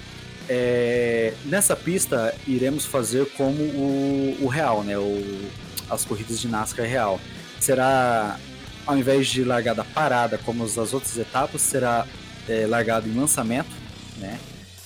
É, 0.47 1.33
nessa 1.45 1.75
pista 1.75 2.35
iremos 2.45 2.85
fazer 2.85 3.25
como 3.37 3.63
o, 3.63 4.37
o 4.41 4.47
real, 4.47 4.83
né? 4.83 4.97
O, 4.97 5.49
as 5.89 6.05
corridas 6.05 6.39
de 6.39 6.47
NASCAR 6.47 6.85
real. 6.85 7.19
Será, 7.59 8.37
ao 8.85 8.97
invés 8.97 9.27
de 9.27 9.43
largada 9.43 9.83
parada 9.83 10.37
como 10.37 10.63
as 10.63 10.77
outras 10.77 11.17
etapas, 11.17 11.61
será 11.61 12.05
é, 12.47 12.65
largado 12.67 13.07
em 13.07 13.13
lançamento, 13.13 13.71
né? 14.17 14.39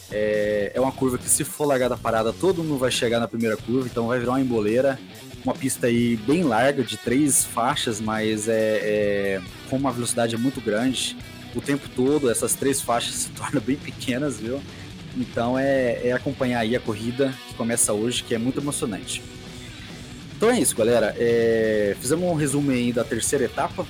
É, 0.10 0.72
é 0.74 0.80
uma 0.80 0.92
curva 0.92 1.18
que 1.18 1.30
se 1.30 1.44
for 1.44 1.66
largada 1.66 1.98
parada, 1.98 2.32
todo 2.32 2.64
mundo 2.64 2.78
vai 2.78 2.92
chegar 2.92 3.20
na 3.20 3.28
primeira 3.28 3.58
curva, 3.58 3.88
então 3.88 4.08
vai 4.08 4.20
virar 4.20 4.34
uma 4.34 4.42
emboleira. 4.42 4.98
Uma 5.44 5.54
pista 5.54 5.88
aí 5.88 6.16
bem 6.16 6.44
larga, 6.44 6.84
de 6.84 6.98
três 6.98 7.46
faixas, 7.46 8.02
mas 8.02 8.48
é, 8.48 8.80
é 8.84 9.42
com 9.70 9.78
uma 9.78 9.92
velocidade 9.92 10.36
muito 10.38 10.60
grande 10.60 11.16
o 11.56 11.62
tempo 11.62 11.90
todo, 11.96 12.30
essas 12.30 12.54
três 12.54 12.82
faixas 12.82 13.16
se 13.16 13.30
tornam 13.30 13.62
bem 13.62 13.76
pequenas, 13.76 14.40
viu? 14.40 14.62
Então 15.16 15.58
é, 15.58 16.08
é 16.08 16.12
acompanhar 16.12 16.60
aí 16.60 16.76
a 16.76 16.80
corrida 16.80 17.34
que 17.48 17.56
começa 17.56 17.92
hoje, 17.92 18.24
que 18.24 18.36
é 18.36 18.38
muito 18.38 18.60
emocionante. 18.60 19.22
Então 20.38 20.52
é 20.52 20.60
isso, 20.60 20.76
galera. 20.76 21.15
É, 21.17 21.95
fizemos 22.00 22.30
um 22.30 22.36
resumo 22.36 22.69
aí 22.69 22.93
da 22.93 23.04
terceira 23.04 23.45
etapa. 23.45 23.84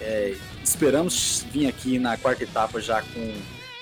É, 0.00 0.34
esperamos 0.64 1.44
vir 1.52 1.66
aqui 1.66 1.98
na 1.98 2.16
quarta 2.16 2.42
etapa 2.42 2.80
já 2.80 3.02
com 3.02 3.34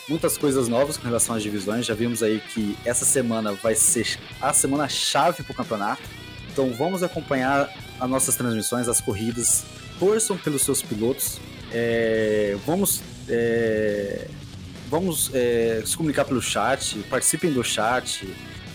muitas 0.09 0.37
coisas 0.37 0.67
novas 0.67 0.97
com 0.97 1.07
relação 1.07 1.37
às 1.37 1.45
divisões. 1.45 1.87
Já 1.87 1.95
vimos 1.95 2.21
aí 2.21 2.43
que 2.53 2.77
essa 2.85 3.05
semana 3.05 3.53
vai 3.53 3.77
ser 3.77 4.19
a 4.41 4.53
semana 4.53 4.89
chave 4.89 5.45
para 5.45 5.53
o 5.53 5.55
campeonato. 5.55 6.03
Então 6.51 6.73
vamos 6.73 7.05
acompanhar 7.05 7.73
as 8.01 8.11
nossas 8.11 8.35
transmissões, 8.35 8.89
as 8.89 9.01
corridas. 9.01 9.65
Torçam 10.01 10.37
pelos 10.37 10.63
seus 10.63 10.83
pilotos. 10.83 11.39
É, 11.73 12.57
vamos 12.67 13.01
é, 13.29 14.27
vamos 14.91 15.31
é, 15.33 15.85
se 15.87 15.97
comunicar 15.97 16.25
pelo 16.25 16.43
chat, 16.43 16.99
participem 17.11 17.53
do 17.53 17.63
chat, 17.63 18.27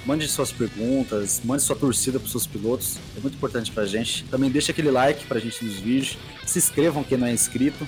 mande 0.06 0.28
suas 0.28 0.52
perguntas, 0.52 1.42
mande 1.44 1.64
sua 1.64 1.76
torcida 1.76 2.20
para 2.20 2.30
seus 2.30 2.46
pilotos, 2.46 2.98
é 3.18 3.20
muito 3.20 3.36
importante 3.36 3.72
para 3.72 3.84
a 3.84 3.86
gente. 3.86 4.24
Também 4.26 4.50
deixe 4.50 4.72
aquele 4.72 4.92
like 4.92 5.26
para 5.26 5.38
a 5.38 5.42
gente 5.42 5.64
nos 5.64 5.76
vídeos, 5.76 6.18
se 6.46 6.60
inscrevam 6.60 7.04
quem 7.04 7.18
não 7.18 7.28
é 7.28 7.32
inscrito 7.32 7.88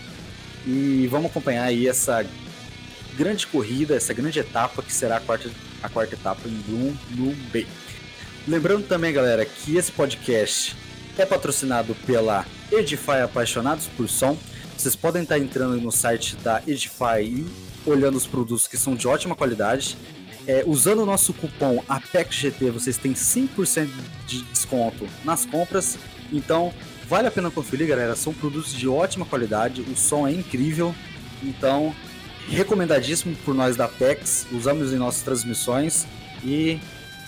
e 0.65 1.07
vamos 1.11 1.29
acompanhar 1.29 1.65
aí 1.65 1.87
essa 1.87 2.25
grande 3.17 3.47
corrida, 3.47 3.95
essa 3.95 4.13
grande 4.13 4.39
etapa 4.39 4.81
que 4.81 4.93
será 4.93 5.17
a 5.17 5.19
quarta, 5.19 5.49
a 5.81 5.89
quarta 5.89 6.15
etapa 6.15 6.41
em 6.47 7.35
Bay. 7.51 7.67
Lembrando 8.47 8.87
também, 8.87 9.11
galera, 9.13 9.45
que 9.45 9.75
esse 9.75 9.91
podcast 9.91 10.75
é 11.17 11.25
patrocinado 11.25 11.95
pela 12.05 12.45
Edify 12.71 13.21
Apaixonados 13.23 13.87
por 13.87 14.07
Som. 14.09 14.37
Vocês 14.77 14.95
podem 14.95 15.23
estar 15.23 15.39
entrando 15.39 15.79
no 15.81 15.91
site 15.91 16.35
da 16.37 16.61
Edify 16.67 17.23
e 17.23 17.45
olhando 17.85 18.17
os 18.17 18.27
produtos 18.27 18.67
que 18.67 18.77
são 18.77 18.95
de 18.95 19.07
ótima 19.07 19.35
qualidade. 19.35 19.97
É, 20.47 20.63
usando 20.65 21.01
o 21.01 21.05
nosso 21.05 21.33
cupom 21.33 21.83
APEXGT, 21.89 22.69
vocês 22.69 22.97
têm 22.97 23.13
5% 23.13 23.89
de 24.27 24.41
desconto 24.43 25.07
nas 25.23 25.45
compras. 25.45 25.97
Então, 26.31 26.73
vale 27.07 27.27
a 27.27 27.31
pena 27.31 27.49
conferir, 27.49 27.87
galera. 27.87 28.15
São 28.15 28.33
produtos 28.33 28.73
de 28.73 28.87
ótima 28.87 29.25
qualidade, 29.25 29.81
o 29.81 29.95
som 29.95 30.27
é 30.27 30.31
incrível. 30.31 30.93
Então, 31.41 31.95
recomendadíssimo 32.47 33.35
por 33.43 33.55
nós 33.55 33.75
da 33.75 33.85
Apex. 33.85 34.45
Usamos 34.51 34.93
em 34.93 34.97
nossas 34.97 35.23
transmissões 35.23 36.05
e 36.43 36.79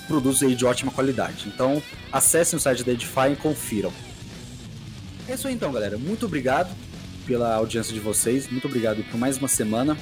produtos 0.07 0.43
aí 0.43 0.55
de 0.55 0.65
ótima 0.65 0.91
qualidade. 0.91 1.47
Então, 1.47 1.81
acessem 2.11 2.57
o 2.57 2.59
site 2.59 2.83
da 2.83 2.91
Edify 2.91 3.31
e 3.33 3.35
confiram. 3.35 3.91
É 5.27 5.33
isso 5.33 5.47
aí 5.47 5.53
então, 5.53 5.71
galera. 5.71 5.97
Muito 5.97 6.25
obrigado 6.25 6.73
pela 7.25 7.55
audiência 7.55 7.93
de 7.93 7.99
vocês. 7.99 8.49
Muito 8.49 8.67
obrigado 8.67 9.03
por 9.11 9.17
mais 9.17 9.37
uma 9.37 9.47
semana. 9.47 9.97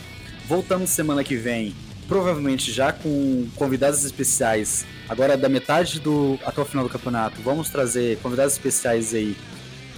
Voltamos 0.48 0.92
semana 0.92 1.24
que 1.24 1.36
vem, 1.36 1.74
provavelmente 2.08 2.72
já 2.72 2.92
com 2.92 3.48
convidados 3.56 4.04
especiais. 4.04 4.86
Agora 5.08 5.38
da 5.38 5.50
metade 5.50 6.00
do 6.00 6.40
até 6.46 6.62
o 6.62 6.66
final 6.66 6.84
do 6.86 6.90
campeonato, 6.90 7.42
vamos 7.42 7.70
trazer 7.70 8.18
convidados 8.20 8.54
especiais 8.54 9.14
aí 9.14 9.36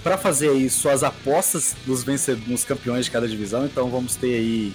para 0.02 0.16
fazer 0.16 0.50
aí 0.50 0.70
suas 0.70 1.02
apostas 1.02 1.74
dos 1.84 2.02
vencedores, 2.02 2.64
campeões 2.64 3.06
de 3.06 3.10
cada 3.10 3.28
divisão. 3.28 3.64
Então 3.66 3.90
vamos 3.90 4.14
ter 4.16 4.34
aí 4.34 4.72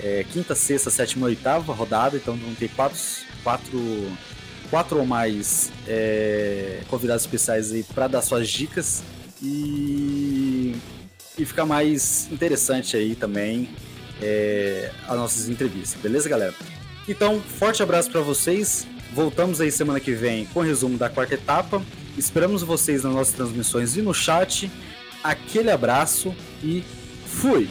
é, 0.00 0.24
quinta, 0.32 0.54
sexta, 0.54 0.90
sétima, 0.90 1.26
oitava 1.26 1.72
rodada. 1.72 2.16
Então 2.16 2.36
vamos 2.36 2.58
ter 2.58 2.68
quatro, 2.70 2.98
quatro, 3.42 4.12
quatro 4.70 4.98
ou 4.98 5.06
mais 5.06 5.70
é, 5.86 6.80
convidados 6.88 7.24
especiais 7.24 7.72
aí 7.72 7.82
para 7.82 8.08
dar 8.08 8.22
suas 8.22 8.48
dicas 8.48 9.02
e 9.42 10.74
e 11.36 11.44
ficar 11.44 11.66
mais 11.66 12.28
interessante 12.30 12.96
aí 12.96 13.14
também 13.16 13.68
é, 14.22 14.90
as 15.08 15.16
nossas 15.16 15.48
entrevistas, 15.48 16.00
beleza, 16.00 16.28
galera? 16.28 16.54
Então, 17.08 17.40
forte 17.40 17.82
abraço 17.82 18.10
para 18.10 18.20
vocês. 18.20 18.86
Voltamos 19.12 19.60
aí 19.60 19.70
semana 19.70 20.00
que 20.00 20.12
vem 20.12 20.46
com 20.46 20.60
o 20.60 20.62
resumo 20.62 20.96
da 20.96 21.08
quarta 21.08 21.34
etapa. 21.34 21.82
Esperamos 22.16 22.62
vocês 22.62 23.04
nas 23.04 23.12
nossas 23.12 23.34
transmissões 23.34 23.96
e 23.96 24.02
no 24.02 24.14
chat. 24.14 24.70
Aquele 25.22 25.70
abraço 25.70 26.34
e 26.62 26.82
fui! 27.26 27.68